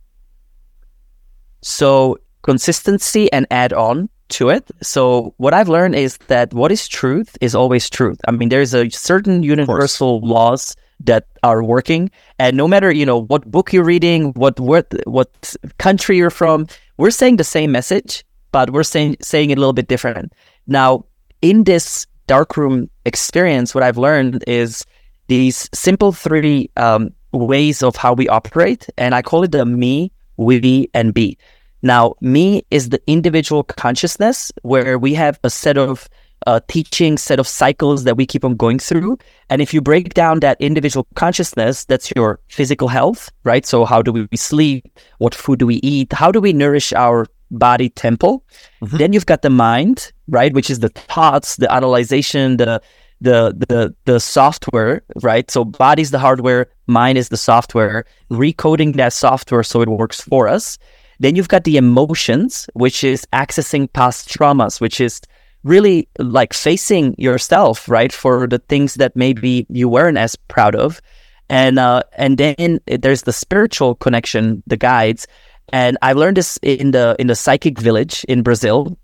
So 1.62 2.18
consistency 2.42 3.32
and 3.32 3.46
add 3.50 3.72
on 3.72 4.10
to 4.36 4.50
it. 4.50 4.70
So 4.82 5.32
what 5.38 5.54
I've 5.54 5.70
learned 5.70 5.94
is 5.94 6.18
that 6.28 6.52
what 6.52 6.70
is 6.70 6.86
truth 6.86 7.38
is 7.40 7.54
always 7.54 7.88
truth. 7.88 8.20
I 8.28 8.32
mean, 8.32 8.50
there's 8.50 8.74
a 8.74 8.90
certain 8.90 9.42
universal 9.42 10.20
laws 10.20 10.76
that 11.00 11.26
are 11.42 11.64
working, 11.64 12.10
and 12.38 12.54
no 12.54 12.68
matter 12.68 12.92
you 12.92 13.06
know 13.06 13.22
what 13.22 13.50
book 13.50 13.72
you're 13.72 13.82
reading, 13.82 14.32
what 14.34 14.60
what 14.60 14.92
what 15.06 15.56
country 15.78 16.18
you're 16.18 16.30
from, 16.30 16.66
we're 16.96 17.10
saying 17.10 17.36
the 17.36 17.44
same 17.44 17.72
message, 17.72 18.24
but 18.52 18.70
we're 18.70 18.82
saying 18.82 19.16
saying 19.20 19.50
it 19.50 19.58
a 19.58 19.60
little 19.60 19.72
bit 19.72 19.88
different. 19.88 20.32
Now, 20.66 21.04
in 21.42 21.64
this 21.64 22.06
darkroom 22.26 22.90
experience, 23.04 23.74
what 23.74 23.84
I've 23.84 23.98
learned 23.98 24.44
is 24.46 24.84
these 25.28 25.68
simple 25.74 26.12
three 26.12 26.70
um, 26.76 27.10
ways 27.32 27.82
of 27.82 27.96
how 27.96 28.12
we 28.14 28.28
operate, 28.28 28.88
and 28.96 29.14
I 29.14 29.22
call 29.22 29.42
it 29.44 29.52
the 29.52 29.64
me, 29.64 30.12
we, 30.36 30.88
and 30.94 31.12
be. 31.12 31.38
Now, 31.82 32.14
me 32.20 32.64
is 32.70 32.88
the 32.88 33.00
individual 33.06 33.62
consciousness 33.62 34.50
where 34.62 34.98
we 34.98 35.14
have 35.14 35.38
a 35.44 35.50
set 35.50 35.76
of 35.78 36.08
uh, 36.46 36.60
teaching, 36.68 37.18
set 37.18 37.38
of 37.38 37.48
cycles 37.48 38.04
that 38.04 38.16
we 38.16 38.26
keep 38.26 38.44
on 38.44 38.56
going 38.56 38.78
through. 38.78 39.18
And 39.50 39.62
if 39.62 39.72
you 39.72 39.80
break 39.80 40.14
down 40.14 40.40
that 40.40 40.60
individual 40.60 41.06
consciousness, 41.14 41.84
that's 41.84 42.12
your 42.14 42.40
physical 42.48 42.88
health, 42.88 43.30
right? 43.44 43.64
So, 43.64 43.84
how 43.84 44.02
do 44.02 44.12
we 44.12 44.36
sleep? 44.36 44.86
What 45.18 45.34
food 45.34 45.58
do 45.58 45.66
we 45.66 45.76
eat? 45.76 46.12
How 46.12 46.30
do 46.30 46.40
we 46.40 46.52
nourish 46.52 46.92
our 46.92 47.26
body 47.50 47.88
temple? 47.90 48.44
Mm-hmm. 48.82 48.96
Then 48.96 49.12
you've 49.12 49.26
got 49.26 49.42
the 49.42 49.50
mind, 49.50 50.12
right? 50.28 50.52
Which 50.52 50.70
is 50.70 50.80
the 50.80 50.88
thoughts, 50.90 51.56
the 51.56 51.72
analyzation, 51.72 52.56
the 52.58 52.80
the 53.20 53.54
the 53.68 53.94
the 54.04 54.20
software, 54.20 55.02
right? 55.22 55.50
So 55.50 55.64
body 55.64 56.02
is 56.02 56.10
the 56.10 56.18
hardware, 56.18 56.66
mind 56.86 57.18
is 57.18 57.28
the 57.30 57.36
software, 57.36 58.04
recoding 58.30 58.94
that 58.96 59.12
software 59.12 59.62
so 59.62 59.80
it 59.80 59.88
works 59.88 60.20
for 60.20 60.48
us. 60.48 60.78
Then 61.18 61.34
you've 61.34 61.48
got 61.48 61.64
the 61.64 61.78
emotions, 61.78 62.68
which 62.74 63.02
is 63.02 63.26
accessing 63.32 63.90
past 63.92 64.28
traumas, 64.28 64.80
which 64.80 65.00
is 65.00 65.20
really 65.66 66.06
like 66.18 66.54
facing 66.54 67.14
yourself, 67.18 67.88
right, 67.88 68.12
for 68.12 68.46
the 68.46 68.58
things 68.70 68.94
that 68.94 69.16
maybe 69.16 69.66
you 69.68 69.88
weren't 69.88 70.18
as 70.18 70.36
proud 70.46 70.76
of. 70.76 71.02
And 71.50 71.78
uh, 71.78 72.02
and 72.16 72.38
then 72.38 72.80
there's 72.86 73.22
the 73.22 73.32
spiritual 73.32 73.94
connection, 73.96 74.62
the 74.66 74.76
guides. 74.76 75.26
And 75.72 75.98
I 76.02 76.14
learned 76.14 76.36
this 76.36 76.58
in 76.62 76.92
the 76.92 77.16
in 77.18 77.26
the 77.26 77.34
psychic 77.34 77.78
village 77.78 78.24
in 78.28 78.42
Brazil, 78.42 78.96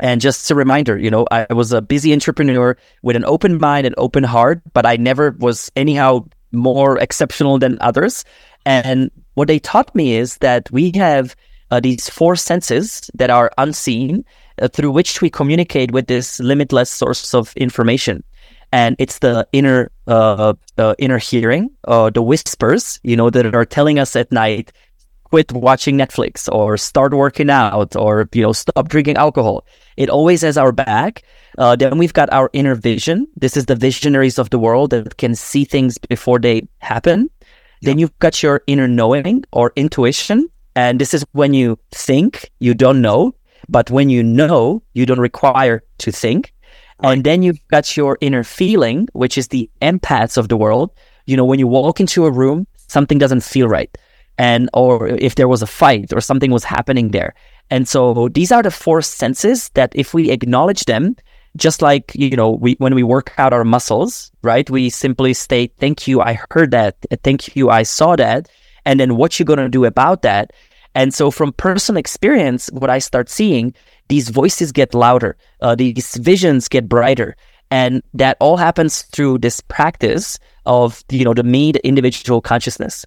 And 0.00 0.20
just 0.20 0.50
a 0.50 0.54
reminder, 0.54 0.96
you 0.96 1.10
know, 1.10 1.26
I 1.30 1.46
was 1.52 1.72
a 1.72 1.82
busy 1.82 2.12
entrepreneur 2.12 2.76
with 3.02 3.16
an 3.16 3.24
open 3.26 3.60
mind 3.60 3.86
and 3.86 3.94
open 3.98 4.24
heart, 4.24 4.62
but 4.72 4.86
I 4.86 4.96
never 4.96 5.36
was 5.38 5.70
anyhow 5.76 6.26
more 6.52 6.98
exceptional 6.98 7.58
than 7.58 7.76
others. 7.80 8.24
And 8.64 9.10
what 9.34 9.48
they 9.48 9.58
taught 9.58 9.94
me 9.94 10.16
is 10.16 10.38
that 10.38 10.70
we 10.72 10.92
have 10.96 11.36
uh, 11.70 11.80
these 11.80 12.08
four 12.08 12.36
senses 12.36 13.10
that 13.14 13.30
are 13.30 13.50
unseen 13.58 14.24
uh, 14.60 14.68
through 14.68 14.90
which 14.90 15.20
we 15.20 15.30
communicate 15.30 15.90
with 15.92 16.06
this 16.06 16.40
limitless 16.40 16.90
source 16.90 17.34
of 17.34 17.52
information. 17.56 18.22
And 18.72 18.94
it's 18.98 19.18
the 19.18 19.48
inner, 19.52 19.90
uh, 20.06 20.54
uh 20.78 20.94
inner 20.98 21.18
hearing, 21.18 21.70
uh, 21.88 22.10
the 22.10 22.22
whispers, 22.22 23.00
you 23.02 23.16
know, 23.16 23.30
that 23.30 23.54
are 23.54 23.64
telling 23.64 23.98
us 23.98 24.14
at 24.14 24.30
night, 24.30 24.72
quit 25.24 25.50
watching 25.52 25.96
Netflix 25.96 26.48
or 26.52 26.76
start 26.76 27.14
working 27.14 27.50
out 27.50 27.96
or, 27.96 28.28
you 28.32 28.42
know, 28.42 28.52
stop 28.52 28.88
drinking 28.88 29.16
alcohol. 29.16 29.64
It 29.96 30.10
always 30.10 30.42
has 30.42 30.56
our 30.56 30.72
back. 30.72 31.22
Uh, 31.58 31.76
then 31.76 31.98
we've 31.98 32.12
got 32.12 32.32
our 32.32 32.50
inner 32.52 32.74
vision. 32.74 33.26
This 33.36 33.56
is 33.56 33.66
the 33.66 33.76
visionaries 33.76 34.38
of 34.38 34.50
the 34.50 34.58
world 34.58 34.90
that 34.90 35.16
can 35.16 35.34
see 35.34 35.64
things 35.64 35.98
before 35.98 36.38
they 36.38 36.68
happen. 36.78 37.30
Then 37.82 37.98
you've 37.98 38.16
got 38.18 38.42
your 38.42 38.62
inner 38.66 38.88
knowing 38.88 39.44
or 39.52 39.72
intuition. 39.74 40.48
And 40.74 41.00
this 41.00 41.14
is 41.14 41.24
when 41.32 41.54
you 41.54 41.78
think 41.90 42.50
you 42.60 42.74
don't 42.74 43.00
know, 43.00 43.34
but 43.68 43.90
when 43.90 44.08
you 44.10 44.22
know, 44.22 44.82
you 44.94 45.06
don't 45.06 45.20
require 45.20 45.82
to 45.98 46.12
think. 46.12 46.52
And 47.02 47.24
then 47.24 47.42
you've 47.42 47.66
got 47.68 47.96
your 47.96 48.18
inner 48.20 48.44
feeling, 48.44 49.08
which 49.12 49.38
is 49.38 49.48
the 49.48 49.70
empaths 49.80 50.36
of 50.36 50.48
the 50.48 50.56
world. 50.56 50.90
You 51.26 51.36
know, 51.36 51.44
when 51.44 51.58
you 51.58 51.66
walk 51.66 51.98
into 51.98 52.26
a 52.26 52.30
room, 52.30 52.66
something 52.88 53.18
doesn't 53.18 53.42
feel 53.42 53.68
right 53.68 53.96
and 54.40 54.70
or 54.72 55.06
if 55.06 55.34
there 55.34 55.48
was 55.48 55.60
a 55.60 55.66
fight 55.66 56.14
or 56.14 56.20
something 56.22 56.50
was 56.50 56.64
happening 56.64 57.10
there. 57.10 57.34
And 57.68 57.86
so 57.86 58.28
these 58.30 58.50
are 58.50 58.62
the 58.62 58.70
four 58.70 59.02
senses 59.02 59.68
that 59.74 59.92
if 59.94 60.14
we 60.14 60.30
acknowledge 60.30 60.86
them, 60.86 61.14
just 61.56 61.82
like 61.82 62.12
you 62.14 62.34
know, 62.36 62.50
we 62.52 62.74
when 62.78 62.94
we 62.94 63.02
work 63.02 63.34
out 63.36 63.52
our 63.52 63.64
muscles, 63.64 64.32
right? 64.42 64.68
We 64.70 64.88
simply 64.88 65.34
state, 65.34 65.74
"Thank 65.78 66.08
you, 66.08 66.22
I 66.22 66.38
heard 66.50 66.70
that. 66.70 66.96
Thank 67.22 67.54
you, 67.54 67.68
I 67.68 67.82
saw 67.82 68.16
that." 68.16 68.48
And 68.84 69.00
then 69.00 69.16
what 69.16 69.38
you're 69.38 69.44
gonna 69.44 69.68
do 69.68 69.84
about 69.84 70.22
that? 70.22 70.52
And 70.94 71.14
so 71.14 71.30
from 71.30 71.52
personal 71.52 71.98
experience, 71.98 72.68
what 72.72 72.90
I 72.90 72.98
start 72.98 73.28
seeing, 73.28 73.74
these 74.08 74.28
voices 74.28 74.72
get 74.72 74.92
louder, 74.94 75.36
uh, 75.60 75.74
these 75.74 76.16
visions 76.16 76.68
get 76.68 76.88
brighter, 76.88 77.36
and 77.70 78.02
that 78.14 78.36
all 78.40 78.56
happens 78.56 79.02
through 79.02 79.38
this 79.38 79.60
practice 79.60 80.38
of 80.66 81.04
you 81.10 81.24
know 81.24 81.34
the 81.34 81.44
me, 81.44 81.72
the 81.72 81.86
individual 81.86 82.40
consciousness. 82.40 83.06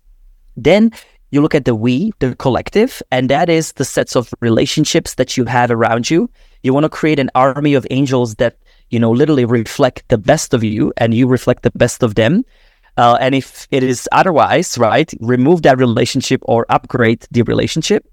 Then 0.55 0.91
you 1.33 1.41
look 1.41 1.55
at 1.55 1.65
the 1.65 1.73
we, 1.73 2.13
the 2.19 2.35
collective, 2.35 3.01
and 3.09 3.27
that 3.27 3.49
is 3.49 3.73
the 3.73 3.85
sets 3.85 4.15
of 4.15 4.31
relationships 4.39 5.15
that 5.15 5.35
you 5.35 5.45
have 5.45 5.71
around 5.71 6.09
you. 6.09 6.29
You 6.61 6.75
want 6.75 6.83
to 6.83 6.89
create 6.89 7.17
an 7.17 7.31
army 7.33 7.73
of 7.73 7.87
angels 7.89 8.35
that, 8.35 8.55
you 8.91 8.99
know, 8.99 9.09
literally 9.09 9.43
reflect 9.43 10.07
the 10.09 10.19
best 10.19 10.53
of 10.53 10.63
you 10.63 10.93
and 10.97 11.11
you 11.11 11.25
reflect 11.25 11.63
the 11.63 11.71
best 11.71 12.03
of 12.03 12.13
them. 12.13 12.45
Uh, 12.97 13.17
and 13.19 13.33
if 13.33 13.67
it 13.71 13.83
is 13.83 14.07
otherwise, 14.11 14.77
right, 14.77 15.11
remove 15.19 15.63
that 15.63 15.77
relationship 15.77 16.41
or 16.43 16.65
upgrade 16.69 17.25
the 17.31 17.41
relationship. 17.43 18.07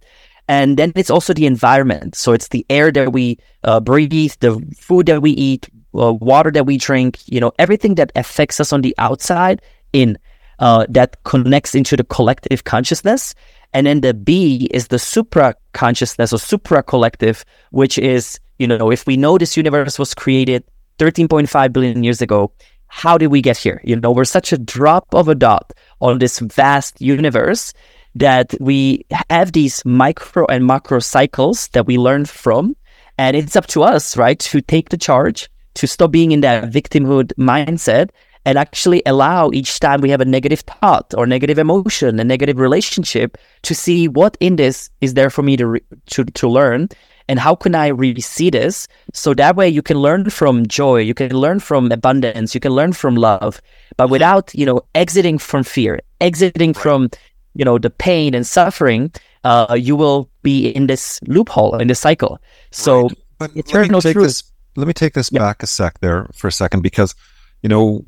And 0.49 0.77
then 0.77 0.93
it's 0.97 1.11
also 1.11 1.33
the 1.33 1.47
environment. 1.47 2.17
So 2.17 2.33
it's 2.33 2.49
the 2.49 2.67
air 2.71 2.91
that 2.93 3.13
we 3.13 3.39
uh, 3.63 3.81
breathe, 3.81 4.33
the 4.41 4.61
food 4.77 5.07
that 5.07 5.23
we 5.23 5.31
eat, 5.33 5.69
uh, 5.95 6.13
water 6.15 6.51
that 6.51 6.67
we 6.67 6.77
drink, 6.77 7.21
you 7.27 7.41
know, 7.41 7.53
everything 7.59 7.95
that 7.97 8.11
affects 8.17 8.59
us 8.59 8.73
on 8.73 8.81
the 8.81 8.95
outside 8.99 9.63
in 9.93 10.19
uh, 10.59 10.87
that 10.89 11.23
connects 11.25 11.75
into 11.75 11.97
the 11.97 12.05
collective 12.05 12.65
consciousness. 12.65 13.35
And 13.73 13.87
then 13.87 14.01
the 14.01 14.15
B 14.15 14.69
is 14.73 14.89
the 14.89 14.99
supra 14.99 15.55
consciousness 15.73 16.33
or 16.33 16.39
supra 16.39 16.83
collective, 16.83 17.45
which 17.71 17.99
is, 17.99 18.41
you 18.59 18.67
know, 18.67 18.91
if 18.91 19.07
we 19.07 19.17
know 19.17 19.39
this 19.39 19.57
universe 19.57 19.99
was 19.99 20.15
created 20.15 20.65
13.5 20.99 21.73
billion 21.73 22.05
years 22.05 22.21
ago, 22.21 22.53
how 22.91 23.17
did 23.17 23.29
we 23.29 23.41
get 23.41 23.57
here? 23.57 23.81
You 23.85 23.97
know, 23.97 24.11
we're 24.11 24.25
such 24.25 24.53
a 24.53 24.59
drop 24.59 25.15
of 25.15 25.29
a 25.29 25.35
dot 25.35 25.73
on 26.01 26.19
this 26.19 26.41
vast 26.41 27.01
universe 27.01 27.73
that 28.17 28.53
we 28.61 29.07
have 29.31 29.53
these 29.53 29.85
micro 29.85 30.45
and 30.47 30.67
macro 30.67 30.99
cycles 30.99 31.69
that 31.69 31.87
we 31.87 31.97
learn 31.97 32.25
from. 32.25 32.77
And 33.17 33.37
it's 33.37 33.57
up 33.57 33.67
to 33.69 33.83
us, 33.85 34.17
right, 34.17 34.39
to 34.41 34.61
take 34.61 34.89
the 34.89 34.97
charge, 34.97 35.49
to 35.75 35.87
stop 35.87 36.11
being 36.11 36.33
in 36.33 36.41
that 36.41 36.71
victimhood 36.71 37.33
mindset 37.39 38.11
and 38.45 38.59
actually 38.59 39.03
allow 39.07 39.51
each 39.53 39.79
time 39.79 40.01
we 40.01 40.11
have 40.11 40.21
a 40.21 40.25
negative 40.25 40.61
thought 40.61 41.15
or 41.17 41.27
negative 41.27 41.59
emotion, 41.59 42.19
a 42.19 42.25
negative 42.25 42.59
relationship, 42.59 43.37
to 43.63 43.75
see 43.75 44.09
what 44.09 44.37
in 44.41 44.57
this 44.57 44.91
is 45.01 45.15
there 45.15 45.31
for 45.31 45.43
me 45.43 45.57
to 45.57 45.67
re- 45.67 45.83
to 46.07 46.25
to 46.25 46.49
learn, 46.49 46.89
and 47.31 47.39
how 47.39 47.55
can 47.55 47.77
I 47.77 47.87
really 47.87 48.21
see 48.21 48.51
this? 48.51 48.89
So 49.15 49.35
that 49.35 49.55
way 49.55 49.69
you 49.69 49.83
can 49.83 49.99
learn 49.99 50.31
from 50.31 50.67
joy, 50.67 50.97
you 50.97 51.15
can 51.15 51.31
learn 51.31 51.61
from 51.61 51.93
abundance, 51.93 52.57
you 52.57 52.61
can 52.61 52.73
learn 52.73 52.93
from 52.93 53.15
love, 53.15 53.63
but 53.97 54.11
without 54.11 54.53
you 54.53 54.67
know 54.67 54.83
exiting 54.97 55.39
from 55.39 55.63
fear, 55.63 56.01
exiting 56.21 56.75
from 56.75 57.09
you 57.55 57.65
know 57.65 57.79
the 57.79 57.89
pain 57.89 58.35
and 58.35 58.45
suffering. 58.45 59.13
Uh, 59.43 59.75
you 59.79 59.97
will 59.97 60.29
be 60.43 60.69
in 60.69 60.87
this 60.87 61.19
loophole 61.27 61.79
in 61.79 61.87
this 61.87 62.01
cycle. 62.01 62.39
So 62.73 63.03
right. 63.03 63.19
but 63.39 63.57
eternal 63.57 64.01
let 64.01 64.05
me 64.05 64.09
take 64.09 64.13
truth. 64.15 64.27
This, 64.27 64.53
let 64.77 64.87
me 64.89 64.93
take 64.93 65.15
this 65.15 65.31
yeah. 65.33 65.39
back 65.39 65.63
a 65.63 65.67
sec 65.67 66.01
there 66.01 66.29
for 66.35 66.49
a 66.49 66.53
second 66.53 66.83
because 66.83 67.15
you 67.63 67.69
know 67.69 68.05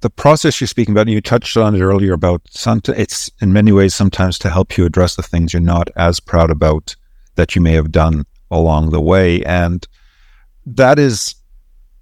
the 0.00 0.10
process 0.10 0.58
you're 0.58 0.68
speaking 0.68 0.94
about, 0.94 1.02
and 1.02 1.10
you 1.10 1.20
touched 1.20 1.56
on 1.58 1.74
it 1.74 1.82
earlier 1.82 2.14
about 2.14 2.40
some, 2.48 2.80
it's 2.86 3.30
in 3.42 3.52
many 3.52 3.72
ways 3.72 3.94
sometimes 3.94 4.38
to 4.38 4.48
help 4.48 4.78
you 4.78 4.86
address 4.86 5.16
the 5.16 5.22
things 5.22 5.52
you're 5.52 5.60
not 5.60 5.90
as 5.96 6.18
proud 6.18 6.50
about 6.50 6.96
that 7.34 7.54
you 7.54 7.60
may 7.60 7.72
have 7.72 7.92
done 7.92 8.24
along 8.50 8.90
the 8.90 9.00
way. 9.00 9.42
And 9.44 9.86
that 10.66 10.98
is 10.98 11.34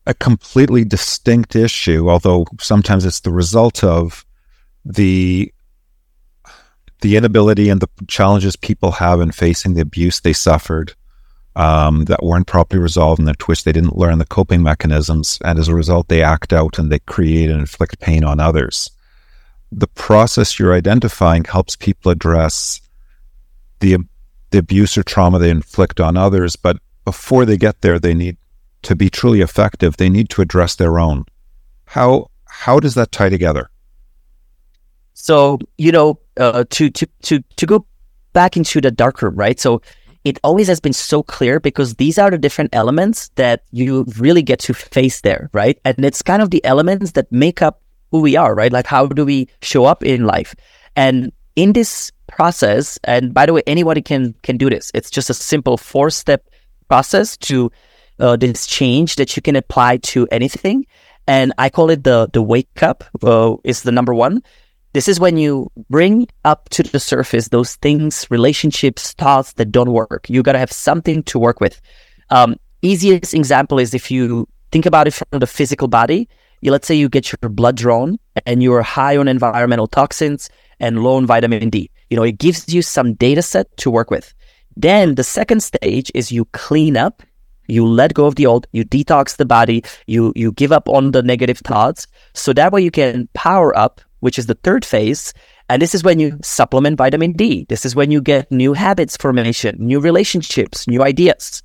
a 0.06 0.14
completely 0.14 0.84
distinct 0.84 1.56
issue, 1.56 2.08
although 2.08 2.46
sometimes 2.60 3.04
it's 3.04 3.20
the 3.20 3.32
result 3.32 3.82
of 3.82 4.24
the 4.84 5.52
the 7.02 7.16
inability 7.16 7.68
and 7.68 7.80
the 7.80 7.88
challenges 8.08 8.56
people 8.56 8.90
have 8.90 9.20
in 9.20 9.30
facing 9.30 9.74
the 9.74 9.82
abuse 9.82 10.20
they 10.20 10.32
suffered 10.32 10.94
um, 11.56 12.04
that 12.04 12.22
weren't 12.22 12.46
properly 12.46 12.80
resolved 12.80 13.18
in 13.18 13.26
the 13.26 13.34
twist. 13.34 13.64
They 13.64 13.72
didn't 13.72 13.98
learn 13.98 14.18
the 14.18 14.26
coping 14.26 14.62
mechanisms, 14.62 15.38
and 15.44 15.58
as 15.58 15.68
a 15.68 15.74
result, 15.74 16.08
they 16.08 16.22
act 16.22 16.52
out 16.52 16.78
and 16.78 16.90
they 16.90 17.00
create 17.00 17.50
and 17.50 17.60
inflict 17.60 18.00
pain 18.00 18.24
on 18.24 18.40
others. 18.40 18.90
The 19.72 19.88
process 19.88 20.58
you're 20.58 20.74
identifying 20.74 21.44
helps 21.44 21.76
people 21.76 22.12
address 22.12 22.80
the 23.80 23.98
the 24.50 24.58
abuse 24.58 24.96
or 24.96 25.02
trauma 25.02 25.38
they 25.38 25.50
inflict 25.50 26.00
on 26.00 26.16
others, 26.16 26.56
but 26.56 26.78
before 27.04 27.44
they 27.44 27.56
get 27.56 27.80
there, 27.80 27.98
they 27.98 28.14
need 28.14 28.36
to 28.82 28.94
be 28.94 29.10
truly 29.10 29.40
effective. 29.40 29.96
They 29.96 30.08
need 30.08 30.28
to 30.30 30.42
address 30.42 30.76
their 30.76 30.98
own. 30.98 31.24
How 31.86 32.30
how 32.44 32.80
does 32.80 32.94
that 32.94 33.12
tie 33.12 33.28
together? 33.28 33.70
So 35.14 35.58
you 35.78 35.92
know, 35.92 36.20
uh, 36.36 36.64
to 36.70 36.90
to 36.90 37.06
to 37.22 37.42
to 37.56 37.66
go 37.66 37.86
back 38.32 38.56
into 38.56 38.80
the 38.80 38.90
dark 38.90 39.22
room, 39.22 39.34
right? 39.34 39.58
So 39.58 39.82
it 40.24 40.38
always 40.42 40.66
has 40.66 40.80
been 40.80 40.92
so 40.92 41.22
clear 41.22 41.60
because 41.60 41.94
these 41.94 42.18
are 42.18 42.30
the 42.30 42.38
different 42.38 42.74
elements 42.74 43.30
that 43.36 43.62
you 43.70 44.04
really 44.18 44.42
get 44.42 44.58
to 44.60 44.74
face 44.74 45.20
there, 45.20 45.48
right? 45.52 45.78
And 45.84 46.04
it's 46.04 46.20
kind 46.20 46.42
of 46.42 46.50
the 46.50 46.64
elements 46.64 47.12
that 47.12 47.30
make 47.30 47.62
up 47.62 47.80
who 48.10 48.20
we 48.20 48.36
are, 48.36 48.54
right? 48.54 48.72
Like 48.72 48.86
how 48.86 49.06
do 49.06 49.24
we 49.24 49.48
show 49.62 49.84
up 49.84 50.02
in 50.02 50.26
life? 50.26 50.54
And 50.96 51.30
in 51.54 51.72
this 51.72 52.10
process, 52.26 52.99
and 53.04 53.33
by 53.33 53.47
the 53.47 53.52
way, 53.52 53.62
anybody 53.66 54.02
can 54.02 54.35
can 54.42 54.56
do 54.56 54.71
this. 54.71 54.90
It's 54.95 55.11
just 55.11 55.30
a 55.30 55.35
simple 55.35 55.76
four 55.76 56.11
step 56.11 56.49
process 56.88 57.37
to 57.38 57.71
uh, 58.21 58.37
this 58.37 58.66
change 58.66 59.16
that 59.16 59.37
you 59.37 59.42
can 59.42 59.56
apply 59.56 59.99
to 59.99 60.26
anything. 60.30 60.87
And 61.26 61.52
I 61.59 61.68
call 61.68 61.90
it 61.90 62.04
the 62.04 62.28
the 62.33 62.42
wake 62.42 62.83
up. 62.83 63.04
Uh, 63.23 63.56
is 63.64 63.83
the 63.83 63.92
number 63.92 64.14
one. 64.14 64.42
This 64.92 65.09
is 65.09 65.21
when 65.21 65.37
you 65.37 65.71
bring 65.90 66.26
up 66.45 66.71
to 66.71 66.83
the 66.83 67.00
surface 67.00 67.49
those 67.49 67.76
things, 67.76 68.26
relationships, 68.30 69.12
thoughts 69.12 69.52
that 69.54 69.71
don't 69.71 69.92
work. 69.92 70.30
You 70.30 70.42
got 70.42 70.52
to 70.52 70.59
have 70.59 70.73
something 70.73 71.23
to 71.25 71.38
work 71.38 71.61
with. 71.61 71.80
Um, 72.30 72.56
easiest 72.80 73.35
example 73.35 73.78
is 73.78 73.92
if 73.92 74.11
you 74.11 74.49
think 74.73 74.87
about 74.87 75.06
it 75.06 75.14
from 75.14 75.38
the 75.38 75.47
physical 75.47 75.88
body. 75.88 76.28
You, 76.61 76.73
let's 76.73 76.87
say 76.88 76.95
you 76.95 77.09
get 77.09 77.30
your 77.30 77.50
blood 77.50 77.76
drawn 77.76 78.18
and 78.47 78.62
you're 78.62 78.83
high 78.83 79.16
on 79.16 79.28
environmental 79.28 79.87
toxins 79.87 80.49
and 80.80 81.02
low 81.02 81.16
on 81.16 81.26
vitamin 81.26 81.71
D. 81.71 81.90
You 82.10 82.16
know, 82.16 82.22
it 82.22 82.38
gives 82.38 82.72
you 82.72 82.82
some 82.82 83.14
data 83.14 83.42
set 83.42 83.75
to 83.78 83.90
work 83.90 84.10
with. 84.10 84.32
Then 84.76 85.14
the 85.14 85.25
second 85.25 85.62
stage 85.62 86.10
is 86.14 86.30
you 86.30 86.44
clean 86.46 86.96
up, 86.96 87.22
you 87.66 87.86
let 87.86 88.14
go 88.14 88.26
of 88.26 88.36
the 88.36 88.46
old, 88.46 88.66
you 88.72 88.84
detox 88.84 89.36
the 89.36 89.46
body, 89.46 89.82
you 90.06 90.32
you 90.36 90.52
give 90.52 90.72
up 90.72 90.88
on 90.88 91.12
the 91.12 91.22
negative 91.22 91.58
thoughts. 91.58 92.06
So 92.34 92.52
that 92.52 92.72
way 92.72 92.82
you 92.82 92.90
can 92.90 93.28
power 93.34 93.76
up 93.76 94.00
which 94.20 94.38
is 94.38 94.46
the 94.46 94.54
third 94.54 94.84
phase. 94.84 95.32
And 95.68 95.82
this 95.82 95.94
is 95.94 96.04
when 96.04 96.18
you 96.18 96.38
supplement 96.42 96.98
vitamin 96.98 97.32
D. 97.32 97.66
This 97.68 97.84
is 97.84 97.94
when 97.94 98.10
you 98.10 98.20
get 98.20 98.50
new 98.50 98.72
habits 98.72 99.16
formation, 99.16 99.76
new 99.78 100.00
relationships, 100.00 100.86
new 100.86 101.02
ideas. 101.02 101.62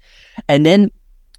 And 0.47 0.65
then 0.65 0.91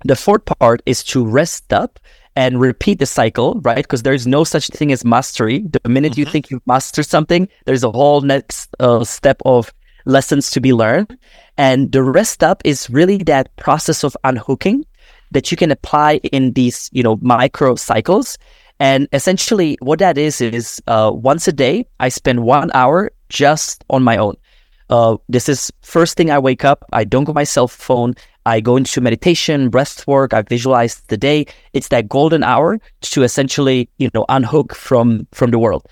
the 0.05 0.17
fourth 0.17 0.45
part 0.45 0.83
is 0.87 1.05
to 1.05 1.25
rest 1.25 1.73
up 1.73 1.99
and 2.37 2.61
repeat 2.61 2.99
the 2.99 3.07
cycle, 3.07 3.61
right? 3.63 3.85
Because 3.85 4.03
there's 4.03 4.27
no 4.27 4.45
such 4.45 4.69
thing 4.69 4.93
as 4.93 5.05
mastery. 5.05 5.61
The 5.61 5.89
minute 5.89 6.13
mm-hmm. 6.13 6.21
you 6.21 6.27
think 6.27 6.51
you've 6.51 6.67
mastered 6.67 7.07
something, 7.07 7.49
there's 7.67 7.85
a 7.85 7.91
whole 7.91 8.21
next 8.21 8.75
uh, 8.81 9.05
step 9.05 9.43
of 9.45 9.73
lessons 10.05 10.51
to 10.51 10.61
be 10.61 10.73
learned. 10.73 11.17
And 11.59 11.93
the 11.93 12.03
rest 12.03 12.43
up 12.43 12.63
is 12.65 12.89
really 12.91 13.19
that 13.19 13.55
process 13.57 14.05
of 14.05 14.17
unhooking 14.25 14.85
that 15.31 15.51
you 15.51 15.57
can 15.57 15.71
apply 15.71 16.17
in 16.33 16.53
these, 16.53 16.89
you 16.93 17.03
know, 17.03 17.19
micro 17.21 17.75
cycles. 17.75 18.39
And 18.81 19.09
essentially 19.13 19.77
what 19.81 19.99
that 20.01 20.19
is, 20.19 20.41
is 20.41 20.83
uh, 20.87 21.11
once 21.15 21.47
a 21.47 21.53
day, 21.53 21.87
I 22.01 22.09
spend 22.09 22.43
one 22.43 22.71
hour 22.75 23.11
just 23.29 23.85
on 23.91 24.03
my 24.03 24.17
own. 24.17 24.37
Uh, 24.91 25.17
this 25.29 25.49
is 25.49 25.73
first 25.83 26.17
thing 26.17 26.31
I 26.31 26.39
wake 26.39 26.65
up. 26.65 26.85
I 26.93 27.05
don't 27.05 27.25
go 27.25 27.33
my 27.33 27.45
cell 27.45 27.69
phone. 27.69 28.15
I 28.47 28.61
go 28.61 28.77
into 28.77 29.01
meditation, 29.01 29.71
breath 29.71 30.07
work. 30.07 30.35
I 30.35 30.43
visualize 30.43 31.01
the 31.09 31.17
day. 31.17 31.47
It's 31.73 31.89
that 31.89 32.09
golden 32.09 32.43
hour 32.43 32.81
to 33.03 33.23
essentially, 33.23 33.89
you 33.99 34.11
know, 34.15 34.25
unhook 34.29 34.75
from 34.75 35.27
from 35.33 35.51
the 35.51 35.59
world. 35.59 35.87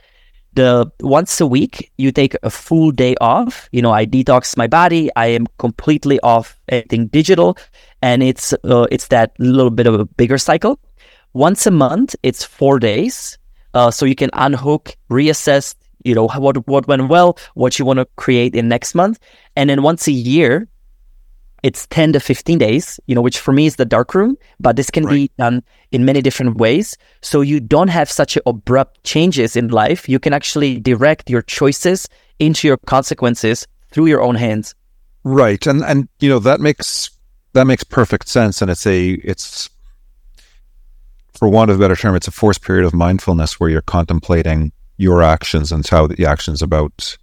The 0.54 0.90
once 1.00 1.40
a 1.40 1.46
week, 1.46 1.92
you 1.96 2.10
take 2.10 2.34
a 2.42 2.50
full 2.50 2.90
day 2.90 3.14
off. 3.20 3.68
You 3.70 3.82
know, 3.82 3.92
I 3.92 4.04
detox 4.04 4.56
my 4.56 4.66
body. 4.66 5.10
I 5.14 5.26
am 5.26 5.46
completely 5.58 6.18
off 6.20 6.58
anything 6.68 7.06
digital, 7.06 7.56
and 8.02 8.22
it's 8.22 8.52
uh, 8.64 8.86
it's 8.90 9.08
that 9.08 9.32
little 9.38 9.70
bit 9.70 9.86
of 9.86 9.94
a 9.94 10.04
bigger 10.04 10.38
cycle. 10.38 10.80
Once 11.32 11.66
a 11.66 11.70
month, 11.70 12.16
it's 12.24 12.42
four 12.42 12.80
days, 12.80 13.38
uh, 13.74 13.92
so 13.92 14.04
you 14.04 14.16
can 14.16 14.30
unhook, 14.32 14.96
reassess. 15.08 15.76
You 16.02 16.16
know 16.16 16.26
what 16.26 16.66
what 16.66 16.88
went 16.88 17.08
well, 17.08 17.38
what 17.54 17.78
you 17.78 17.84
want 17.84 18.00
to 18.00 18.06
create 18.16 18.56
in 18.56 18.66
next 18.66 18.96
month, 18.96 19.20
and 19.54 19.70
then 19.70 19.82
once 19.82 20.08
a 20.08 20.12
year, 20.12 20.66
it's 21.62 21.86
10 21.88 22.14
to 22.14 22.20
15 22.20 22.58
days, 22.58 22.98
you 23.06 23.14
know, 23.14 23.20
which 23.20 23.38
for 23.38 23.52
me 23.52 23.66
is 23.66 23.76
the 23.76 23.84
dark 23.84 24.14
room, 24.14 24.36
but 24.58 24.76
this 24.76 24.90
can 24.90 25.04
right. 25.04 25.12
be 25.12 25.30
done 25.38 25.62
in 25.90 26.04
many 26.04 26.22
different 26.22 26.56
ways. 26.56 26.96
So 27.22 27.40
you 27.40 27.60
don't 27.60 27.88
have 27.88 28.10
such 28.10 28.38
abrupt 28.46 29.04
changes 29.04 29.56
in 29.56 29.68
life. 29.68 30.08
You 30.08 30.18
can 30.18 30.32
actually 30.32 30.80
direct 30.80 31.28
your 31.28 31.42
choices 31.42 32.08
into 32.38 32.66
your 32.66 32.78
consequences 32.78 33.66
through 33.90 34.06
your 34.06 34.22
own 34.22 34.34
hands. 34.34 34.74
Right. 35.24 35.66
And 35.66 35.84
and 35.84 36.08
you 36.20 36.30
know, 36.30 36.38
that 36.38 36.60
makes 36.60 37.10
that 37.52 37.66
makes 37.66 37.84
perfect 37.84 38.28
sense. 38.28 38.62
And 38.62 38.70
it's 38.70 38.86
a 38.86 39.10
it's 39.10 39.68
for 41.34 41.48
want 41.48 41.70
of 41.70 41.76
a 41.76 41.80
better 41.80 41.96
term, 41.96 42.14
it's 42.14 42.28
a 42.28 42.32
forced 42.32 42.62
period 42.62 42.86
of 42.86 42.94
mindfulness 42.94 43.60
where 43.60 43.70
you're 43.70 43.82
contemplating 43.82 44.72
your 44.96 45.22
actions 45.22 45.72
and 45.72 45.86
how 45.86 46.06
the 46.06 46.26
actions 46.26 46.62
about 46.62 47.16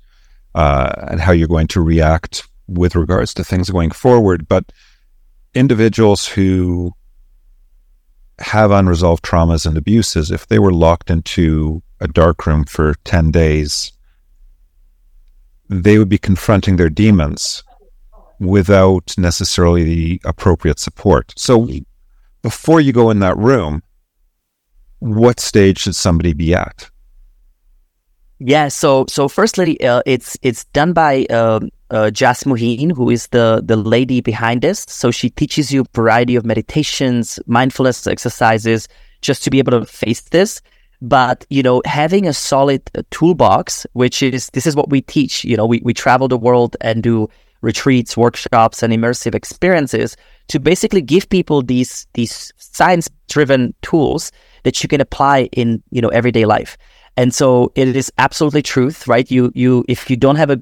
uh, 0.56 0.92
and 1.10 1.22
how 1.22 1.32
you're 1.32 1.48
going 1.48 1.68
to 1.68 1.82
react 1.82 2.48
with 2.68 2.96
regards 2.96 3.34
to 3.36 3.44
things 3.44 3.70
going 3.70 3.92
forward. 3.92 4.48
But 4.48 4.72
individuals 5.54 6.28
who 6.28 6.94
have 8.40 8.72
unresolved 8.72 9.24
traumas 9.24 9.66
and 9.66 9.78
abuses, 9.78 10.32
if 10.32 10.48
they 10.48 10.60
were 10.60 10.74
locked 10.74 11.10
into 11.10 11.82
a 12.00 12.08
dark 12.08 12.46
room 12.46 12.66
for 12.66 12.94
10 13.04 13.32
days, 13.32 13.92
they 15.70 15.98
would 15.98 16.10
be 16.10 16.18
confronting 16.18 16.76
their 16.76 16.90
demons 16.90 17.64
without 18.40 19.16
necessarily 19.18 19.84
the 19.84 20.22
appropriate 20.24 20.80
support. 20.80 21.34
So 21.36 21.68
before 22.42 22.80
you 22.80 22.94
go 22.94 23.10
in 23.10 23.20
that 23.20 23.38
room, 23.38 23.82
what 25.00 25.40
stage 25.40 25.80
should 25.80 25.96
somebody 25.96 26.34
be 26.34 26.54
at? 26.54 26.90
Yeah, 28.40 28.68
so 28.68 29.06
so 29.10 29.28
firstly, 29.28 29.82
uh, 29.82 30.04
it's 30.06 30.38
it's 30.44 30.66
done 30.66 30.94
by 30.94 31.26
um, 31.26 31.70
uh, 31.90 32.10
Jasmuheen, 32.14 32.92
who 32.92 33.10
is 33.10 33.28
the 33.28 33.62
the 33.64 33.78
lady 33.78 34.22
behind 34.22 34.62
this. 34.62 34.86
So 34.88 35.12
she 35.12 35.30
teaches 35.30 35.72
you 35.72 35.82
a 35.82 35.86
variety 35.94 36.36
of 36.36 36.46
meditations, 36.46 37.40
mindfulness 37.48 38.08
exercises, 38.08 38.88
just 39.22 39.44
to 39.44 39.50
be 39.50 39.60
able 39.60 39.80
to 39.80 39.86
face 39.86 40.22
this. 40.22 40.62
But 41.02 41.46
you 41.50 41.64
know, 41.64 41.82
having 41.86 42.28
a 42.28 42.34
solid 42.34 42.82
uh, 42.96 43.04
toolbox, 43.12 43.86
which 43.94 44.24
is 44.24 44.50
this 44.54 44.66
is 44.66 44.76
what 44.76 44.90
we 44.90 45.02
teach. 45.02 45.44
You 45.44 45.56
know, 45.56 45.66
we 45.66 45.82
we 45.84 45.94
travel 45.94 46.28
the 46.28 46.38
world 46.38 46.76
and 46.82 47.04
do 47.04 47.30
retreats, 47.62 48.18
workshops, 48.18 48.84
and 48.84 48.94
immersive 48.94 49.36
experiences 49.36 50.16
to 50.48 50.60
basically 50.60 51.02
give 51.02 51.30
people 51.30 51.62
these 51.62 52.08
these 52.14 52.52
science 52.58 53.10
driven 53.30 53.74
tools 53.82 54.32
that 54.64 54.82
you 54.82 54.90
can 54.90 55.02
apply 55.02 55.50
in 55.54 55.82
you 55.92 56.02
know 56.02 56.10
everyday 56.10 56.46
life. 56.46 56.78
And 57.16 57.34
so 57.34 57.72
it 57.76 57.96
is 57.96 58.12
absolutely 58.18 58.62
truth, 58.62 59.08
right? 59.08 59.30
You 59.30 59.52
you 59.56 59.86
if 59.88 60.10
you 60.10 60.18
don't 60.18 60.36
have 60.36 60.50
a 60.50 60.62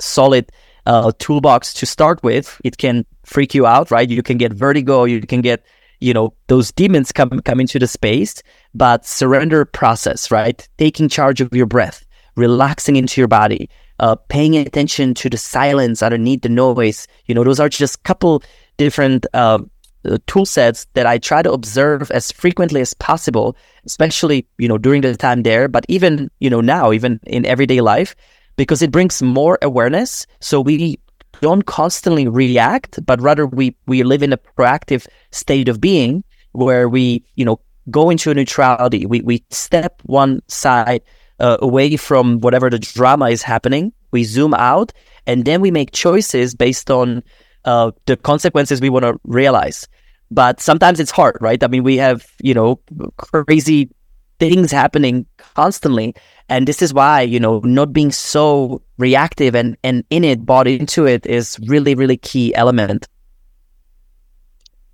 solid 0.00 0.50
uh, 0.86 1.12
toolbox 1.18 1.72
to 1.74 1.86
start 1.86 2.22
with, 2.22 2.60
it 2.64 2.78
can 2.78 3.04
freak 3.24 3.54
you 3.54 3.66
out, 3.66 3.90
right? 3.90 4.08
You 4.08 4.22
can 4.22 4.36
get 4.38 4.52
vertigo, 4.52 5.04
you 5.04 5.20
can 5.20 5.40
get, 5.40 5.64
you 6.00 6.12
know, 6.12 6.34
those 6.48 6.72
demons 6.72 7.12
come 7.12 7.40
come 7.40 7.60
into 7.60 7.78
the 7.78 7.86
space. 7.86 8.42
But 8.74 9.06
surrender 9.06 9.64
process, 9.64 10.30
right? 10.30 10.66
Taking 10.78 11.08
charge 11.08 11.40
of 11.40 11.52
your 11.52 11.66
breath, 11.66 12.04
relaxing 12.36 12.96
into 12.96 13.20
your 13.20 13.28
body, 13.28 13.70
uh, 14.00 14.16
paying 14.28 14.56
attention 14.56 15.14
to 15.14 15.30
the 15.30 15.36
silence 15.38 16.02
underneath 16.02 16.42
the 16.42 16.48
noise. 16.48 17.06
You 17.26 17.34
know, 17.34 17.44
those 17.44 17.60
are 17.60 17.68
just 17.68 18.02
couple 18.02 18.42
different 18.76 19.26
uh, 19.32 19.58
uh, 20.04 20.18
tool 20.26 20.44
sets 20.44 20.86
that 20.94 21.06
I 21.06 21.18
try 21.18 21.42
to 21.42 21.52
observe 21.52 22.10
as 22.10 22.30
frequently 22.30 22.80
as 22.80 22.94
possible, 22.94 23.56
especially 23.86 24.46
you 24.58 24.68
know 24.68 24.78
during 24.78 25.00
the 25.00 25.16
time 25.16 25.42
there, 25.42 25.68
but 25.68 25.86
even 25.88 26.30
you 26.40 26.50
know 26.50 26.60
now, 26.60 26.92
even 26.92 27.20
in 27.24 27.46
everyday 27.46 27.80
life, 27.80 28.14
because 28.56 28.82
it 28.82 28.90
brings 28.90 29.22
more 29.22 29.58
awareness. 29.62 30.26
So 30.40 30.60
we 30.60 30.98
don't 31.40 31.66
constantly 31.66 32.28
react, 32.28 33.04
but 33.04 33.20
rather 33.20 33.46
we 33.46 33.76
we 33.86 34.02
live 34.02 34.22
in 34.22 34.32
a 34.32 34.38
proactive 34.38 35.06
state 35.30 35.68
of 35.68 35.80
being 35.80 36.24
where 36.52 36.88
we 36.88 37.24
you 37.34 37.44
know 37.44 37.60
go 37.90 38.10
into 38.10 38.30
a 38.30 38.34
neutrality. 38.34 39.06
We 39.06 39.20
we 39.20 39.44
step 39.50 40.00
one 40.04 40.40
side 40.48 41.02
uh, 41.40 41.58
away 41.60 41.96
from 41.96 42.40
whatever 42.40 42.70
the 42.70 42.78
drama 42.78 43.30
is 43.30 43.42
happening. 43.42 43.92
We 44.12 44.24
zoom 44.24 44.54
out, 44.54 44.92
and 45.26 45.44
then 45.44 45.60
we 45.60 45.70
make 45.70 45.92
choices 45.92 46.54
based 46.54 46.90
on 46.90 47.22
uh, 47.64 47.90
the 48.06 48.16
consequences 48.16 48.80
we 48.80 48.90
want 48.90 49.04
to 49.04 49.18
realize. 49.24 49.88
But 50.30 50.60
sometimes 50.60 51.00
it's 51.00 51.10
hard, 51.10 51.36
right? 51.40 51.62
I 51.62 51.66
mean, 51.66 51.82
we 51.82 51.96
have 51.96 52.26
you 52.42 52.54
know 52.54 52.80
crazy 53.16 53.90
things 54.38 54.72
happening 54.72 55.26
constantly. 55.54 56.14
And 56.48 56.66
this 56.66 56.82
is 56.82 56.92
why, 56.92 57.22
you 57.22 57.40
know, 57.40 57.60
not 57.60 57.92
being 57.92 58.12
so 58.12 58.82
reactive 58.98 59.54
and, 59.54 59.76
and 59.82 60.04
in 60.10 60.24
it, 60.24 60.44
bought 60.44 60.66
into 60.66 61.06
it 61.06 61.26
is 61.26 61.58
really, 61.66 61.94
really 61.94 62.16
key 62.16 62.54
element. 62.54 63.08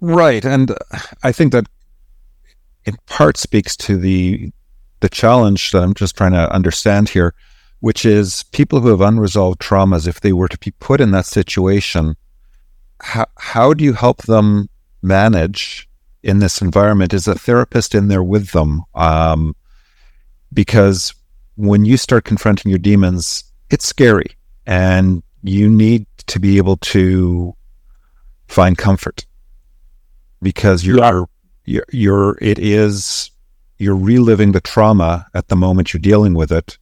Right. 0.00 0.44
And 0.44 0.74
I 1.22 1.32
think 1.32 1.52
that 1.52 1.66
in 2.84 2.96
part 3.06 3.36
speaks 3.36 3.76
to 3.76 3.96
the 3.96 4.50
the 5.00 5.08
challenge 5.08 5.70
that 5.72 5.82
I'm 5.82 5.94
just 5.94 6.14
trying 6.14 6.32
to 6.32 6.52
understand 6.52 7.08
here, 7.08 7.34
which 7.80 8.04
is 8.04 8.42
people 8.52 8.80
who 8.80 8.88
have 8.88 9.00
unresolved 9.00 9.58
traumas, 9.58 10.06
if 10.06 10.20
they 10.20 10.34
were 10.34 10.48
to 10.48 10.58
be 10.58 10.72
put 10.72 11.00
in 11.00 11.10
that 11.12 11.24
situation, 11.24 12.16
how, 13.00 13.26
how 13.38 13.72
do 13.72 13.82
you 13.82 13.94
help 13.94 14.22
them 14.24 14.68
manage 15.00 15.88
in 16.22 16.38
this 16.38 16.60
environment 16.60 17.14
is 17.14 17.26
a 17.26 17.34
therapist 17.34 17.94
in 17.94 18.08
there 18.08 18.22
with 18.22 18.50
them. 18.50 18.82
Um, 18.94 19.56
because 20.52 21.14
when 21.56 21.84
you 21.84 21.96
start 21.96 22.24
confronting 22.24 22.70
your 22.70 22.78
demons, 22.78 23.44
it's 23.70 23.86
scary 23.86 24.36
and 24.66 25.22
you 25.42 25.68
need 25.68 26.06
to 26.26 26.38
be 26.38 26.56
able 26.58 26.76
to 26.78 27.54
find 28.48 28.76
comfort 28.76 29.26
because 30.42 30.84
you're, 30.84 30.98
yeah. 30.98 31.24
you're, 31.64 31.84
you're, 31.92 32.38
it 32.40 32.58
is, 32.58 33.30
you're 33.78 33.96
reliving 33.96 34.52
the 34.52 34.60
trauma 34.60 35.26
at 35.34 35.48
the 35.48 35.56
moment 35.56 35.92
you're 35.92 36.00
dealing 36.00 36.34
with 36.34 36.52
it. 36.52 36.78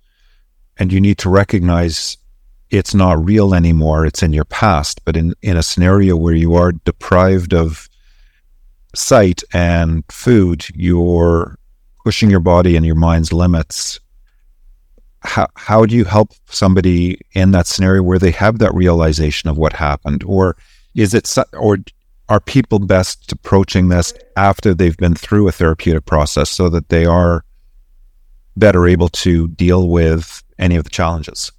And 0.80 0.92
you 0.92 1.00
need 1.00 1.18
to 1.18 1.28
recognize 1.28 2.16
it's 2.70 2.94
not 2.94 3.24
real 3.24 3.54
anymore. 3.54 4.06
It's 4.06 4.22
in 4.22 4.32
your 4.32 4.44
past. 4.44 5.04
But 5.04 5.16
in, 5.16 5.34
in 5.42 5.56
a 5.56 5.62
scenario 5.62 6.16
where 6.16 6.34
you 6.34 6.54
are 6.54 6.72
deprived 6.72 7.52
of 7.52 7.88
sight 8.94 9.42
and 9.52 10.04
food, 10.08 10.66
you're 10.74 11.58
pushing 12.08 12.30
your 12.30 12.40
body 12.40 12.74
and 12.74 12.86
your 12.86 12.94
mind's 12.94 13.34
limits. 13.34 14.00
How, 15.20 15.46
how 15.56 15.84
do 15.84 15.94
you 15.94 16.06
help 16.06 16.30
somebody 16.46 17.20
in 17.32 17.50
that 17.50 17.66
scenario 17.66 18.02
where 18.02 18.18
they 18.18 18.30
have 18.30 18.60
that 18.60 18.72
realization 18.72 19.50
of 19.50 19.58
what 19.58 19.74
happened? 19.74 20.24
Or 20.24 20.56
is 20.94 21.12
it, 21.12 21.30
or 21.52 21.76
are 22.30 22.40
people 22.40 22.78
best 22.78 23.30
approaching 23.30 23.90
this 23.90 24.14
after 24.38 24.72
they've 24.72 24.96
been 24.96 25.14
through 25.14 25.48
a 25.48 25.52
therapeutic 25.52 26.06
process 26.06 26.48
so 26.48 26.70
that 26.70 26.88
they 26.88 27.04
are 27.04 27.44
better 28.56 28.88
able 28.88 29.10
to 29.10 29.48
deal 29.48 29.90
with 29.90 30.42
any 30.58 30.76
of 30.76 30.84
the 30.84 30.90
challenges? 30.90 31.52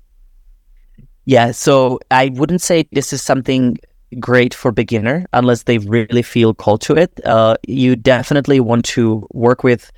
Yeah, 1.25 1.51
so 1.51 1.99
I 2.09 2.29
wouldn't 2.29 2.63
say 2.63 2.87
this 2.91 3.13
is 3.13 3.21
something 3.21 3.77
great 4.19 4.55
for 4.55 4.71
beginner 4.71 5.27
unless 5.31 5.61
they 5.63 5.77
really 5.77 6.23
feel 6.23 6.55
called 6.55 6.81
to 6.81 6.95
it. 6.95 7.23
Uh, 7.23 7.55
you 7.67 7.95
definitely 7.95 8.59
want 8.59 8.85
to 8.85 9.27
work 9.29 9.63
with 9.63 9.91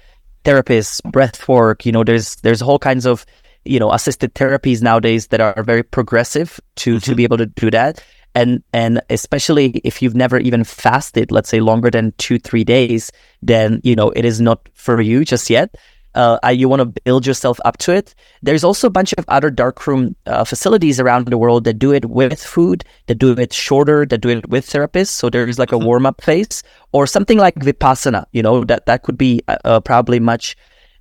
therapists, 0.44 1.02
breath 1.12 1.48
work. 1.48 1.86
You 1.86 1.92
know, 1.92 2.04
there's 2.04 2.36
there's 2.38 2.62
whole 2.62 2.80
kinds 2.80 3.06
of 3.06 3.26
you 3.66 3.80
know 3.80 3.92
assisted 3.92 4.34
therapies 4.34 4.82
nowadays 4.82 5.28
that 5.28 5.42
are 5.42 5.64
very 5.64 5.84
progressive 5.84 6.60
to 6.78 6.96
mm-hmm. 6.96 7.12
to 7.12 7.16
be 7.16 7.24
able 7.24 7.38
to 7.38 7.46
do 7.46 7.72
that. 7.72 8.04
And 8.34 8.64
and 8.74 9.02
especially 9.10 9.82
if 9.84 10.02
you've 10.02 10.16
never 10.16 10.40
even 10.40 10.64
fasted, 10.64 11.32
let's 11.32 11.50
say 11.50 11.60
longer 11.60 11.92
than 11.92 12.14
two 12.18 12.40
three 12.40 12.64
days, 12.64 13.12
then 13.42 13.82
you 13.84 13.96
know 13.96 14.10
it 14.12 14.26
is 14.26 14.40
not 14.40 14.68
for 14.74 15.02
you 15.02 15.26
just 15.26 15.50
yet. 15.50 15.76
Uh, 16.16 16.38
you 16.50 16.68
want 16.68 16.82
to 16.82 17.02
build 17.04 17.26
yourself 17.26 17.60
up 17.66 17.78
to 17.78 17.94
it. 17.94 18.16
There's 18.42 18.64
also 18.64 18.88
a 18.88 18.90
bunch 18.90 19.14
of 19.18 19.26
other 19.28 19.50
darkroom 19.50 20.16
uh, 20.26 20.44
facilities 20.44 21.00
around 21.00 21.28
the 21.28 21.38
world 21.38 21.64
that 21.64 21.80
do 21.80 21.94
it 21.94 22.06
with 22.06 22.42
food, 22.44 22.84
that 23.08 23.16
do 23.16 23.32
it 23.32 23.54
shorter, 23.54 24.06
that 24.06 24.20
do 24.20 24.30
it 24.30 24.50
with 24.50 24.68
therapists. 24.68 25.10
So 25.10 25.30
there's 25.30 25.58
like 25.58 25.72
a 25.72 25.76
mm-hmm. 25.76 25.86
warm 25.86 26.06
up 26.06 26.22
phase 26.22 26.64
or 26.92 27.08
something 27.08 27.38
like 27.38 27.56
Vipassana, 27.56 28.26
you 28.32 28.44
know, 28.44 28.64
that, 28.66 28.86
that 28.86 29.04
could 29.04 29.18
be 29.18 29.42
uh, 29.48 29.58
uh 29.64 29.80
probably 29.80 30.20
much 30.20 30.56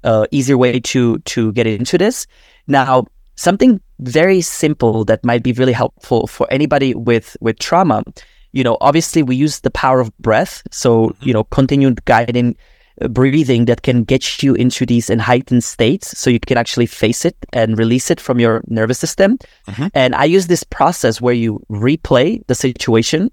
uh, 0.04 0.26
easier 0.30 0.56
way 0.56 0.80
to, 0.80 1.18
to 1.20 1.52
get 1.52 1.66
into 1.66 1.98
this. 1.98 2.26
Now, 2.66 3.06
something 3.36 3.80
very 3.98 4.40
simple 4.40 5.04
that 5.06 5.24
might 5.24 5.42
be 5.42 5.52
really 5.52 5.72
helpful 5.72 6.26
for 6.26 6.46
anybody 6.50 6.94
with, 6.94 7.36
with 7.40 7.58
trauma 7.58 8.02
you 8.52 8.64
know, 8.64 8.76
obviously 8.80 9.22
we 9.22 9.36
use 9.36 9.60
the 9.60 9.70
power 9.70 10.00
of 10.00 10.16
breath. 10.18 10.62
So, 10.70 11.08
mm-hmm. 11.08 11.28
you 11.28 11.32
know, 11.32 11.44
continued 11.44 12.04
guiding 12.04 12.56
breathing 13.08 13.64
that 13.64 13.82
can 13.82 14.04
get 14.04 14.42
you 14.42 14.54
into 14.54 14.84
these 14.84 15.08
heightened 15.08 15.64
states 15.64 16.18
so 16.18 16.30
you 16.30 16.40
can 16.40 16.58
actually 16.58 16.86
face 16.86 17.24
it 17.24 17.36
and 17.52 17.78
release 17.78 18.10
it 18.10 18.20
from 18.20 18.38
your 18.38 18.62
nervous 18.66 18.98
system. 18.98 19.38
Mm-hmm. 19.68 19.86
And 19.94 20.14
I 20.14 20.24
use 20.24 20.46
this 20.46 20.64
process 20.64 21.20
where 21.20 21.34
you 21.34 21.64
replay 21.70 22.46
the 22.46 22.54
situation. 22.54 23.30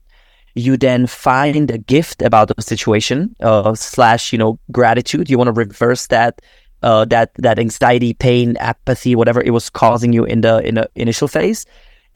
You 0.55 0.77
then 0.77 1.05
find 1.05 1.69
a 1.69 1.77
gift 1.77 2.21
about 2.21 2.47
the 2.47 2.61
situation, 2.61 3.35
uh, 3.41 3.75
slash, 3.75 4.31
you 4.31 4.39
know, 4.39 4.59
gratitude. 4.71 5.29
You 5.29 5.37
want 5.37 5.49
to 5.49 5.53
reverse 5.53 6.07
that, 6.07 6.41
uh, 6.81 7.05
that, 7.05 7.31
that 7.35 7.59
anxiety, 7.59 8.13
pain, 8.13 8.57
apathy, 8.57 9.15
whatever 9.15 9.41
it 9.41 9.51
was 9.51 9.69
causing 9.69 10.13
you 10.13 10.25
in 10.25 10.41
the, 10.41 10.59
in 10.67 10.75
the 10.75 10.89
initial 10.95 11.27
phase 11.27 11.65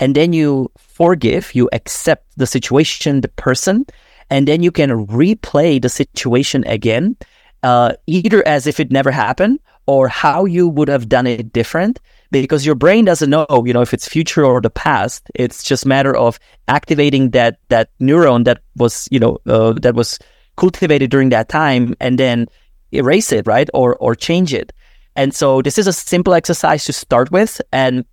and 0.01 0.15
then 0.15 0.33
you 0.33 0.71
forgive, 0.77 1.53
you 1.53 1.69
accept 1.71 2.25
the 2.35 2.47
situation, 2.47 3.21
the 3.21 3.27
person, 3.29 3.85
and 4.31 4.47
then 4.47 4.63
you 4.63 4.71
can 4.71 5.05
replay 5.07 5.79
the 5.79 5.89
situation 5.89 6.63
again, 6.65 7.15
uh, 7.63 7.93
either 8.07 8.45
as 8.47 8.67
if 8.67 8.79
it 8.79 8.91
never 8.91 9.11
happened 9.11 9.59
or 9.85 10.07
how 10.07 10.45
you 10.45 10.67
would 10.67 10.87
have 10.87 11.09
done 11.09 11.27
it 11.27 11.51
different 11.53 11.99
because 12.31 12.65
your 12.65 12.75
brain 12.75 13.03
doesn't 13.05 13.29
know, 13.29 13.45
you 13.65 13.73
know, 13.73 13.81
if 13.81 13.93
it's 13.93 14.07
future 14.07 14.45
or 14.45 14.61
the 14.61 14.69
past. 14.69 15.29
It's 15.35 15.63
just 15.63 15.85
matter 15.85 16.15
of 16.15 16.39
activating 16.67 17.31
that 17.31 17.57
that 17.69 17.89
neuron 17.99 18.45
that 18.45 18.61
was, 18.77 19.07
you 19.11 19.19
know, 19.19 19.37
uh, 19.47 19.73
that 19.81 19.95
was 19.95 20.17
cultivated 20.55 21.11
during 21.11 21.29
that 21.29 21.49
time, 21.49 21.95
and 21.99 22.17
then 22.17 22.47
erase 22.91 23.31
it, 23.31 23.47
right, 23.47 23.69
or 23.73 23.95
or 23.97 24.15
change 24.15 24.53
it. 24.53 24.71
And 25.15 25.33
so 25.33 25.61
this 25.61 25.77
is 25.77 25.87
a 25.87 25.93
simple 25.93 26.33
exercise 26.33 26.85
to 26.85 26.93
start 26.93 27.31
with, 27.31 27.61
and 27.73 28.05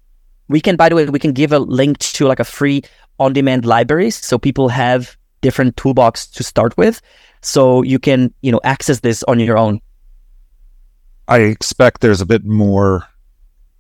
we 0.49 0.61
can, 0.61 0.77
by 0.77 0.89
the 0.89 0.97
way, 0.97 1.07
we 1.07 1.21
can 1.21 1.33
give 1.33 1.53
a 1.53 1.59
link 1.59 1.99
to 1.99 2.27
like 2.27 2.41
a 2.41 2.45
free 2.45 2.83
on-demand 3.21 3.65
library, 3.65 4.11
so 4.11 4.39
people 4.39 4.69
have 4.69 5.17
different 5.41 5.77
toolbox 5.77 6.27
to 6.27 6.43
start 6.43 6.77
with, 6.77 7.01
so 7.41 7.83
you 7.83 7.99
can 7.99 8.33
you 8.43 8.53
know 8.53 8.61
access 8.65 9.01
this 9.01 9.23
on 9.25 9.41
your 9.41 9.59
own. 9.59 9.81
I 11.27 11.41
expect 11.41 12.01
there's 12.01 12.21
a 12.21 12.27
bit 12.27 12.45
more 12.45 13.07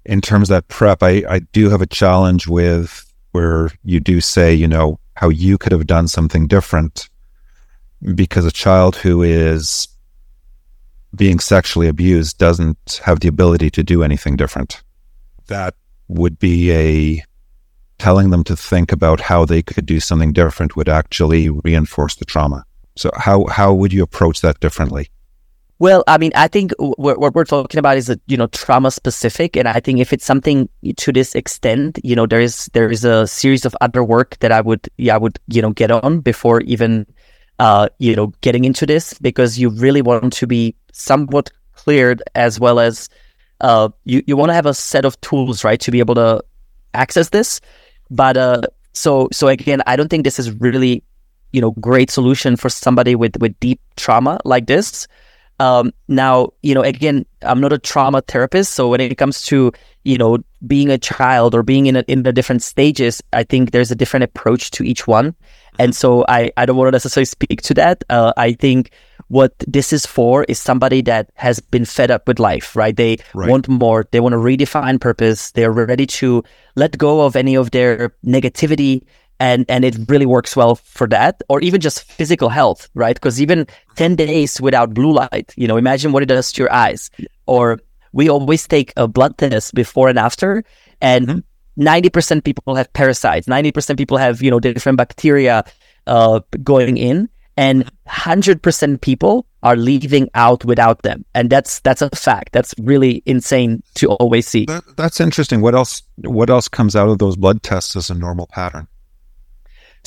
in 0.04 0.20
terms 0.20 0.50
of 0.50 0.54
that 0.54 0.68
prep. 0.68 1.02
I 1.02 1.22
I 1.28 1.40
do 1.52 1.70
have 1.70 1.82
a 1.82 1.86
challenge 1.86 2.46
with 2.46 3.04
where 3.32 3.70
you 3.84 4.00
do 4.00 4.20
say 4.20 4.54
you 4.54 4.68
know 4.68 4.98
how 5.16 5.28
you 5.28 5.58
could 5.58 5.72
have 5.72 5.86
done 5.86 6.08
something 6.08 6.46
different 6.46 7.08
because 8.14 8.44
a 8.44 8.52
child 8.52 8.96
who 8.96 9.22
is 9.22 9.88
being 11.14 11.40
sexually 11.40 11.88
abused 11.88 12.38
doesn't 12.38 13.00
have 13.04 13.20
the 13.20 13.28
ability 13.28 13.70
to 13.70 13.82
do 13.82 14.02
anything 14.02 14.36
different. 14.36 14.82
That 15.46 15.74
would 16.08 16.38
be 16.38 16.72
a 16.72 17.24
telling 17.98 18.30
them 18.30 18.44
to 18.44 18.56
think 18.56 18.92
about 18.92 19.20
how 19.20 19.44
they 19.44 19.62
could 19.62 19.84
do 19.84 19.98
something 20.00 20.32
different 20.32 20.76
would 20.76 20.88
actually 20.88 21.48
reinforce 21.48 22.14
the 22.14 22.24
trauma. 22.24 22.64
So 22.98 23.10
how 23.16 23.46
how 23.46 23.72
would 23.74 23.92
you 23.92 24.02
approach 24.02 24.40
that 24.40 24.60
differently? 24.60 25.10
Well, 25.80 26.02
I 26.08 26.18
mean, 26.18 26.32
I 26.34 26.48
think 26.48 26.72
what, 26.78 27.20
what 27.20 27.36
we're 27.36 27.44
talking 27.44 27.78
about 27.78 27.96
is 27.96 28.10
a, 28.10 28.18
you 28.26 28.36
know 28.36 28.48
trauma 28.48 28.90
specific, 28.90 29.56
and 29.56 29.68
I 29.68 29.80
think 29.80 30.00
if 30.00 30.12
it's 30.12 30.24
something 30.24 30.68
to 30.96 31.12
this 31.12 31.34
extent, 31.36 32.00
you 32.02 32.16
know, 32.16 32.26
there 32.26 32.40
is 32.40 32.68
there 32.72 32.90
is 32.90 33.04
a 33.04 33.26
series 33.26 33.64
of 33.64 33.76
other 33.80 34.02
work 34.02 34.38
that 34.40 34.50
I 34.50 34.60
would 34.60 34.88
yeah 34.96 35.14
I 35.14 35.18
would 35.18 35.38
you 35.46 35.62
know 35.62 35.70
get 35.70 35.90
on 35.90 36.20
before 36.20 36.60
even 36.62 37.06
uh 37.60 37.88
you 37.98 38.14
know 38.16 38.32
getting 38.40 38.64
into 38.64 38.86
this 38.86 39.14
because 39.14 39.58
you 39.58 39.68
really 39.68 40.02
want 40.02 40.32
to 40.32 40.46
be 40.46 40.74
somewhat 40.92 41.50
cleared 41.74 42.22
as 42.34 42.58
well 42.58 42.80
as 42.80 43.08
uh, 43.60 43.88
you, 44.04 44.22
you 44.26 44.36
want 44.36 44.50
to 44.50 44.54
have 44.54 44.66
a 44.66 44.74
set 44.74 45.04
of 45.04 45.20
tools, 45.20 45.64
right, 45.64 45.80
to 45.80 45.90
be 45.90 45.98
able 45.98 46.14
to 46.14 46.42
access 46.94 47.30
this. 47.30 47.60
But 48.10 48.36
uh, 48.36 48.62
so 48.92 49.28
so 49.32 49.48
again, 49.48 49.82
I 49.86 49.96
don't 49.96 50.08
think 50.08 50.24
this 50.24 50.38
is 50.38 50.50
really, 50.52 51.02
you 51.52 51.60
know, 51.60 51.72
great 51.72 52.10
solution 52.10 52.56
for 52.56 52.68
somebody 52.68 53.14
with 53.14 53.36
with 53.38 53.58
deep 53.60 53.80
trauma 53.96 54.38
like 54.44 54.66
this. 54.66 55.06
Um, 55.60 55.92
now, 56.06 56.50
you 56.62 56.72
know, 56.72 56.82
again, 56.82 57.26
I'm 57.42 57.60
not 57.60 57.72
a 57.72 57.78
trauma 57.78 58.20
therapist, 58.22 58.74
so 58.74 58.88
when 58.88 59.00
it 59.00 59.18
comes 59.18 59.42
to 59.46 59.72
you 60.04 60.16
know 60.16 60.38
being 60.66 60.90
a 60.90 60.98
child 60.98 61.54
or 61.54 61.62
being 61.62 61.86
in 61.86 61.96
a, 61.96 62.04
in 62.06 62.22
the 62.22 62.32
different 62.32 62.62
stages, 62.62 63.22
I 63.32 63.42
think 63.42 63.72
there's 63.72 63.90
a 63.90 63.96
different 63.96 64.24
approach 64.24 64.70
to 64.72 64.84
each 64.84 65.06
one, 65.06 65.34
and 65.78 65.96
so 65.96 66.24
I 66.28 66.52
I 66.56 66.66
don't 66.66 66.76
want 66.76 66.88
to 66.88 66.92
necessarily 66.92 67.26
speak 67.26 67.62
to 67.62 67.74
that. 67.74 68.04
Uh, 68.08 68.32
I 68.36 68.52
think 68.52 68.92
what 69.28 69.52
this 69.66 69.92
is 69.92 70.06
for 70.06 70.44
is 70.44 70.58
somebody 70.58 71.02
that 71.02 71.30
has 71.34 71.60
been 71.60 71.84
fed 71.84 72.10
up 72.10 72.26
with 72.26 72.38
life, 72.38 72.74
right? 72.74 72.96
They 72.96 73.18
right. 73.34 73.48
want 73.48 73.68
more. 73.68 74.06
They 74.10 74.20
want 74.20 74.32
to 74.32 74.38
redefine 74.38 75.00
purpose. 75.00 75.52
They're 75.52 75.72
ready 75.72 76.06
to 76.06 76.42
let 76.76 76.96
go 76.98 77.22
of 77.22 77.36
any 77.36 77.54
of 77.54 77.70
their 77.70 78.10
negativity. 78.24 79.02
And, 79.40 79.64
and 79.68 79.84
it 79.84 79.96
really 80.08 80.26
works 80.26 80.56
well 80.56 80.74
for 80.74 81.06
that, 81.08 81.42
or 81.48 81.60
even 81.60 81.80
just 81.80 82.02
physical 82.02 82.48
health, 82.48 82.88
right? 82.94 83.14
Because 83.14 83.40
even 83.40 83.66
10 83.94 84.16
days 84.16 84.60
without 84.60 84.94
blue 84.94 85.12
light, 85.12 85.54
you 85.56 85.68
know, 85.68 85.76
imagine 85.76 86.10
what 86.10 86.24
it 86.24 86.26
does 86.26 86.50
to 86.52 86.62
your 86.62 86.72
eyes. 86.72 87.10
Or 87.46 87.78
we 88.12 88.28
always 88.28 88.66
take 88.66 88.92
a 88.96 89.06
blood 89.06 89.38
test 89.38 89.74
before 89.74 90.08
and 90.08 90.18
after, 90.18 90.64
and 91.00 91.28
mm-hmm. 91.28 91.82
90% 91.82 92.42
people 92.42 92.74
have 92.74 92.92
parasites, 92.92 93.46
90% 93.46 93.96
people 93.96 94.16
have, 94.16 94.42
you 94.42 94.50
know, 94.50 94.58
different 94.58 94.98
bacteria 94.98 95.64
uh, 96.08 96.40
going 96.64 96.96
in 96.96 97.28
and 97.58 97.90
100% 98.06 99.00
people 99.00 99.44
are 99.64 99.74
leaving 99.74 100.30
out 100.34 100.64
without 100.64 101.02
them 101.02 101.24
and 101.34 101.50
that's 101.50 101.80
that's 101.80 102.00
a 102.00 102.08
fact 102.10 102.52
that's 102.52 102.72
really 102.78 103.20
insane 103.26 103.82
to 103.94 104.06
always 104.06 104.46
see 104.46 104.64
that, 104.66 104.84
that's 104.96 105.20
interesting 105.20 105.60
what 105.60 105.74
else 105.74 106.02
what 106.18 106.48
else 106.48 106.68
comes 106.68 106.94
out 106.94 107.08
of 107.08 107.18
those 107.18 107.36
blood 107.36 107.60
tests 107.64 107.96
as 107.96 108.08
a 108.08 108.14
normal 108.14 108.46
pattern 108.46 108.86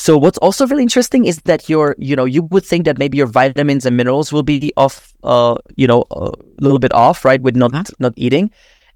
so 0.02 0.18
what's 0.18 0.38
also 0.40 0.66
really 0.66 0.82
interesting 0.82 1.26
is 1.26 1.38
that 1.50 1.70
your 1.70 1.96
you 2.00 2.16
know 2.16 2.26
you 2.26 2.42
would 2.44 2.66
think 2.66 2.86
that 2.86 2.98
maybe 2.98 3.18
your 3.18 3.28
vitamins 3.28 3.86
and 3.86 3.96
minerals 3.96 4.34
will 4.34 4.44
be 4.44 4.74
off 4.76 5.14
uh 5.24 5.56
you 5.76 5.86
know 5.86 6.04
a 6.12 6.32
little 6.60 6.80
bit 6.80 6.94
off 6.94 7.24
right 7.24 7.42
with 7.42 7.56
not 7.56 7.72
mm-hmm. 7.72 8.04
not 8.04 8.14
eating 8.16 8.50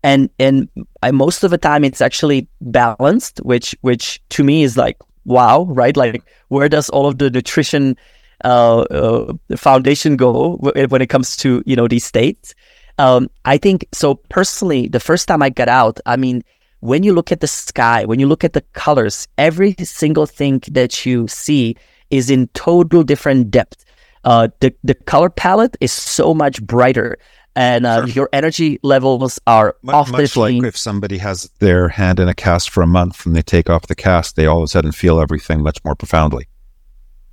and 0.04 0.30
and 0.40 0.68
I, 1.04 1.12
most 1.12 1.44
of 1.44 1.52
the 1.52 1.58
time 1.60 1.84
it's 1.84 2.02
actually 2.02 2.48
balanced 2.60 3.38
which 3.44 3.76
which 3.82 4.20
to 4.30 4.44
me 4.44 4.64
is 4.64 4.78
like 4.78 4.98
wow 5.26 5.66
right 5.70 5.96
like 5.96 6.24
where 6.48 6.70
does 6.70 6.90
all 6.90 7.06
of 7.06 7.20
the 7.20 7.30
nutrition 7.30 7.96
uh, 8.44 8.82
uh, 8.82 9.34
foundation 9.56 10.18
go 10.18 10.58
when 10.58 11.02
it 11.02 11.10
comes 11.10 11.38
to 11.38 11.64
you 11.66 11.76
know 11.76 11.88
these 11.88 12.04
states. 12.04 12.54
Um, 12.98 13.30
I 13.44 13.58
think 13.58 13.88
so. 13.92 14.16
Personally, 14.16 14.88
the 14.88 15.00
first 15.00 15.28
time 15.28 15.42
I 15.42 15.50
got 15.50 15.68
out, 15.68 16.00
I 16.06 16.16
mean, 16.16 16.44
when 16.86 17.04
you 17.04 17.14
look 17.14 17.32
at 17.32 17.42
the 17.42 17.48
sky, 17.48 18.06
when 18.06 18.20
you 18.20 18.28
look 18.28 18.44
at 18.44 18.54
the 18.54 18.62
colors, 18.74 19.28
every 19.38 19.76
single 19.84 20.26
thing 20.26 20.62
that 20.72 21.06
you 21.06 21.28
see 21.28 21.76
is 22.12 22.30
in 22.30 22.48
total 22.50 23.04
different 23.04 23.52
depth. 23.52 23.84
Uh, 24.24 24.48
the 24.60 24.74
the 24.84 24.94
color 24.94 25.30
palette 25.30 25.76
is 25.82 25.92
so 25.92 26.34
much 26.34 26.62
brighter, 26.64 27.18
and 27.56 27.86
uh, 27.86 28.06
sure. 28.06 28.08
your 28.08 28.30
energy 28.34 28.80
levels 28.84 29.40
are 29.46 29.76
M- 29.88 29.96
off 29.96 30.12
much 30.12 30.36
like 30.36 30.64
if 30.64 30.78
somebody 30.78 31.18
has 31.18 31.50
their 31.60 31.90
hand 31.90 32.20
in 32.20 32.28
a 32.28 32.34
cast 32.34 32.70
for 32.70 32.82
a 32.82 32.88
month 32.88 33.26
and 33.26 33.36
they 33.36 33.44
take 33.44 33.70
off 33.70 33.88
the 33.88 33.96
cast, 33.96 34.36
they 34.36 34.46
all 34.46 34.58
of 34.58 34.64
a 34.64 34.68
sudden 34.68 34.92
feel 34.92 35.20
everything 35.20 35.62
much 35.62 35.84
more 35.84 35.96
profoundly. 35.96 36.48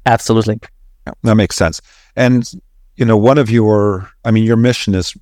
Absolutely. 0.04 0.60
Yeah, 1.06 1.12
that 1.22 1.34
makes 1.36 1.56
sense. 1.56 1.80
And 2.16 2.50
you 2.96 3.04
know, 3.04 3.16
one 3.16 3.38
of 3.38 3.50
your, 3.50 4.10
I 4.24 4.30
mean, 4.30 4.44
your 4.44 4.56
mission 4.56 4.94
is, 4.94 5.16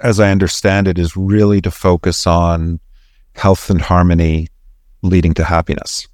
as 0.00 0.18
I 0.18 0.30
understand 0.30 0.88
it, 0.88 0.98
is 0.98 1.16
really 1.16 1.60
to 1.60 1.70
focus 1.70 2.26
on 2.26 2.80
health 3.40 3.70
and 3.70 3.80
harmony 3.80 4.48
leading 5.02 5.34
to 5.34 5.44
happiness. 5.44 6.06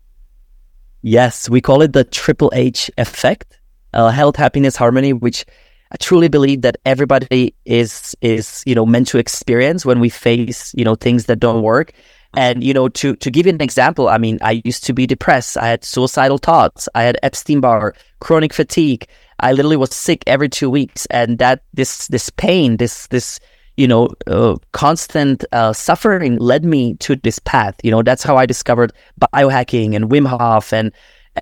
Yes, 1.02 1.48
we 1.48 1.60
call 1.60 1.82
it 1.82 1.92
the 1.92 2.04
triple 2.04 2.50
H 2.54 2.90
effect: 2.98 3.58
uh, 3.92 4.10
health, 4.10 4.36
happiness, 4.36 4.76
harmony, 4.76 5.12
which 5.12 5.44
I 5.92 5.96
truly 5.96 6.28
believe 6.28 6.62
that 6.62 6.76
everybody 6.84 7.54
is 7.64 8.14
is 8.20 8.62
you 8.66 8.74
know 8.74 8.86
meant 8.86 9.08
to 9.08 9.18
experience 9.18 9.84
when 9.84 10.00
we 10.00 10.08
face 10.08 10.74
you 10.74 10.84
know 10.84 10.94
things 10.94 11.26
that 11.26 11.40
don't 11.40 11.62
work. 11.62 11.92
And 12.36 12.62
you 12.62 12.74
know, 12.74 12.88
to 12.88 13.16
to 13.16 13.30
give 13.30 13.46
you 13.46 13.52
an 13.54 13.62
example, 13.62 14.08
I 14.08 14.18
mean, 14.18 14.38
I 14.42 14.62
used 14.64 14.84
to 14.84 14.92
be 14.92 15.06
depressed. 15.06 15.56
I 15.56 15.68
had 15.68 15.84
suicidal 15.84 16.38
thoughts. 16.38 16.88
I 16.94 17.02
had 17.02 17.18
Epstein 17.22 17.60
Barr, 17.60 17.94
chronic 18.20 18.52
fatigue. 18.52 19.06
I 19.40 19.52
literally 19.52 19.76
was 19.76 19.94
sick 19.94 20.22
every 20.26 20.48
two 20.48 20.68
weeks, 20.68 21.06
and 21.06 21.38
that 21.38 21.62
this 21.72 22.08
this 22.08 22.30
pain, 22.30 22.76
this 22.76 23.06
this 23.08 23.40
you 23.76 23.86
know 23.86 24.08
uh, 24.26 24.56
constant 24.72 25.44
uh, 25.52 25.72
suffering 25.72 26.38
led 26.38 26.64
me 26.64 26.94
to 26.96 27.16
this 27.16 27.38
path. 27.38 27.76
You 27.82 27.90
know, 27.90 28.02
that's 28.02 28.22
how 28.22 28.36
I 28.36 28.46
discovered 28.46 28.92
biohacking 29.20 29.94
and 29.94 30.10
Wim 30.10 30.26
Hof 30.26 30.72
and 30.72 30.92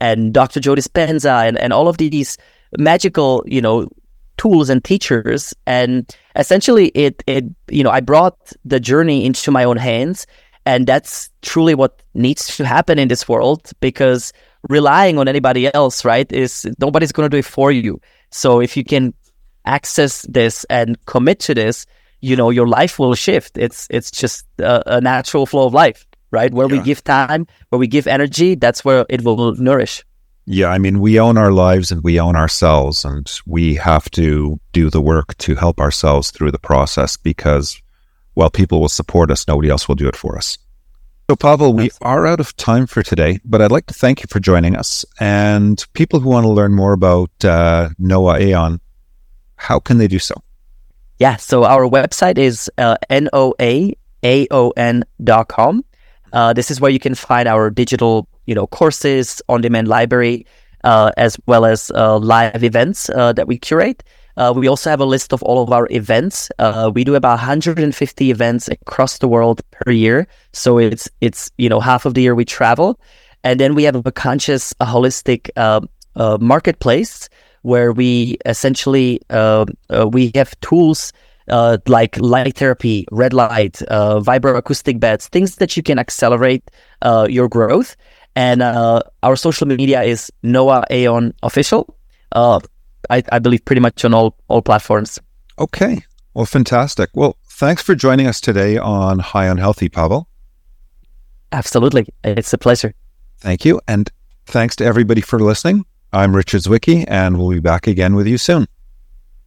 and 0.01 0.33
Dr. 0.33 0.61
Joe 0.61 0.75
Dispenza 0.75 1.47
and 1.47 1.59
and 1.59 1.73
all 1.73 1.89
of 1.89 1.99
these 1.99 2.37
magical 2.79 3.45
you 3.47 3.61
know 3.61 3.89
tools 4.37 4.69
and 4.69 4.83
teachers 4.83 5.55
and 5.67 6.13
essentially 6.35 6.89
it 6.89 7.23
it 7.29 7.45
you 7.69 7.85
know 7.85 7.91
I 7.91 8.01
brought 8.01 8.53
the 8.65 8.81
journey 8.81 9.25
into 9.25 9.51
my 9.51 9.65
own 9.65 9.77
hands, 9.77 10.27
and 10.67 10.87
that's 10.87 11.31
truly 11.43 11.75
what 11.75 12.03
needs 12.15 12.57
to 12.57 12.65
happen 12.65 12.99
in 12.99 13.09
this 13.09 13.29
world 13.29 13.71
because 13.81 14.33
relying 14.69 15.19
on 15.19 15.29
anybody 15.29 15.73
else, 15.75 16.05
right, 16.05 16.31
is 16.33 16.67
nobody's 16.79 17.13
going 17.13 17.29
to 17.29 17.35
do 17.35 17.39
it 17.39 17.45
for 17.45 17.71
you. 17.71 18.01
So 18.31 18.61
if 18.61 18.77
you 18.77 18.85
can 18.85 19.15
access 19.67 20.23
this 20.23 20.65
and 20.65 21.03
commit 21.07 21.39
to 21.41 21.55
this, 21.55 21.87
you 22.25 22.37
know, 22.37 22.49
your 22.49 22.67
life 22.67 22.99
will 22.99 23.15
shift. 23.15 23.59
It's 23.59 23.87
it's 23.91 24.11
just 24.11 24.47
a, 24.59 24.97
a 24.97 25.01
natural 25.01 25.45
flow 25.47 25.67
of 25.67 25.75
life, 25.75 26.07
right? 26.31 26.53
Where 26.53 26.69
yeah. 26.69 26.79
we 26.79 26.85
give 26.85 27.05
time, 27.05 27.47
where 27.69 27.79
we 27.79 27.87
give 27.87 28.07
energy, 28.07 28.55
that's 28.55 28.85
where 28.85 29.05
it 29.11 29.23
will 29.23 29.55
nourish. 29.57 30.03
Yeah, 30.47 30.69
I 30.69 30.79
mean, 30.79 31.01
we 31.01 31.21
own 31.21 31.39
our 31.39 31.53
lives 31.53 31.91
and 31.91 32.03
we 32.03 32.21
own 32.21 32.37
ourselves, 32.37 33.05
and 33.05 33.31
we 33.47 33.75
have 33.77 34.11
to 34.13 34.59
do 34.73 34.91
the 34.91 35.01
work 35.01 35.37
to 35.39 35.55
help 35.55 35.81
ourselves 35.81 36.31
through 36.31 36.53
the 36.53 36.59
process 36.59 37.17
because, 37.17 37.81
while 38.35 38.51
people 38.51 38.81
will 38.81 38.89
support 38.89 39.31
us, 39.31 39.47
nobody 39.47 39.71
else 39.71 39.89
will 39.89 39.95
do 39.95 40.09
it 40.09 40.17
for 40.17 40.37
us. 40.37 40.59
So, 41.31 41.37
Pavel, 41.37 41.73
we 41.73 41.91
are 42.03 42.27
out 42.27 42.41
of 42.41 42.55
time 42.57 42.87
for 42.87 43.03
today, 43.03 43.39
but 43.45 43.63
I'd 43.63 43.73
like 43.73 43.87
to 43.87 43.95
thank 43.95 44.21
you 44.23 44.27
for 44.29 44.41
joining 44.41 44.77
us. 44.77 45.07
And 45.19 45.83
people 45.95 46.21
who 46.21 46.29
want 46.29 46.45
to 46.45 46.51
learn 46.51 46.75
more 46.75 46.93
about 46.93 47.31
uh, 47.43 47.89
NOA 47.99 48.53
AON, 48.53 48.81
how 49.57 49.81
can 49.81 49.97
they 49.97 50.09
do 50.09 50.19
so? 50.19 50.35
Yeah, 51.19 51.37
so 51.37 51.65
our 51.65 51.87
website 51.89 52.39
is 52.39 52.69
uh, 52.77 52.97
noaaon.com. 53.09 53.95
Uh, 56.33 56.53
this 56.53 56.71
is 56.73 56.81
where 56.81 56.91
you 56.91 56.99
can 56.99 57.15
find 57.15 57.47
our 57.47 57.71
digital, 57.71 58.27
you 58.47 58.55
know, 58.55 58.67
courses, 58.67 59.41
on-demand 59.49 59.87
library, 59.87 60.45
uh, 60.83 61.13
as 61.17 61.39
well 61.47 61.65
as 61.65 61.93
uh, 61.95 62.19
live 62.19 62.65
events 62.65 63.09
uh, 63.11 63.33
that 63.33 63.47
we 63.47 63.57
curate. 63.59 64.03
Uh, 64.37 64.53
we 64.55 64.67
also 64.67 64.91
have 64.91 64.99
a 64.99 65.05
list 65.05 65.33
of 65.33 65.41
all 65.45 65.63
of 65.63 65.71
our 65.71 65.87
events. 65.93 66.51
Uh, 66.59 66.91
we 66.93 67.05
do 67.05 67.15
about 67.15 67.39
150 67.39 68.31
events 68.33 68.67
across 68.67 69.19
the 69.19 69.29
world 69.29 69.63
per 69.71 69.93
year. 69.93 70.27
So 70.53 70.79
it's 70.79 71.09
it's 71.21 71.53
you 71.57 71.69
know 71.69 71.79
half 71.79 72.05
of 72.05 72.15
the 72.15 72.23
year 72.23 72.35
we 72.35 72.45
travel, 72.45 72.99
and 73.45 73.61
then 73.61 73.77
we 73.77 73.85
have 73.85 74.05
a 74.05 74.11
conscious, 74.11 74.75
a 74.81 74.87
holistic 74.87 75.51
marketplace 76.41 77.29
where 77.65 77.93
we 77.93 78.37
essentially 78.47 79.21
uh, 79.31 79.65
uh, 79.91 80.07
we 80.07 80.31
have 80.35 80.59
tools. 80.61 81.13
Uh, 81.47 81.77
like 81.89 82.17
light 82.21 82.57
therapy, 82.57 83.07
red 83.13 83.35
light, 83.35 83.83
uh, 83.89 84.19
vibroacoustic 84.19 84.99
beds, 84.99 85.29
things 85.29 85.57
that 85.57 85.77
you 85.77 85.83
can 85.83 85.99
accelerate 85.99 86.71
uh, 87.03 87.27
your 87.29 87.51
growth. 87.51 87.97
And 88.35 88.63
our 88.63 89.37
social 89.37 89.67
media 89.67 90.03
is 90.03 90.33
NOA 90.43 90.87
AON 90.91 91.35
Official. 91.43 91.95
I, 92.33 92.61
I 93.11 93.39
believe 93.39 93.63
pretty 93.67 93.81
much 93.81 94.05
on 94.07 94.15
all 94.15 94.39
all 94.49 94.63
platforms. 94.63 95.21
Okay. 95.59 96.03
Well, 96.33 96.47
fantastic. 96.47 97.11
Well, 97.15 97.37
thanks 97.45 97.83
for 97.83 97.95
joining 97.95 98.27
us 98.27 98.41
today 98.41 98.79
on 98.79 99.19
High 99.19 99.49
on 99.49 99.59
Healthy, 99.59 99.89
Pavel. 99.89 100.29
Absolutely. 101.53 102.07
It's 102.25 102.53
a 102.53 102.59
pleasure. 102.59 102.95
Thank 103.39 103.65
you. 103.65 103.81
And 103.87 104.11
thanks 104.47 104.77
to 104.77 104.85
everybody 104.85 105.21
for 105.21 105.39
listening. 105.39 105.85
I'm 106.15 106.37
Richard 106.37 106.61
Zwicky, 106.61 107.05
and 107.09 107.37
we'll 107.37 107.51
be 107.51 107.59
back 107.59 107.89
again 107.89 108.15
with 108.15 108.29
you 108.29 108.39
soon. 108.39 108.69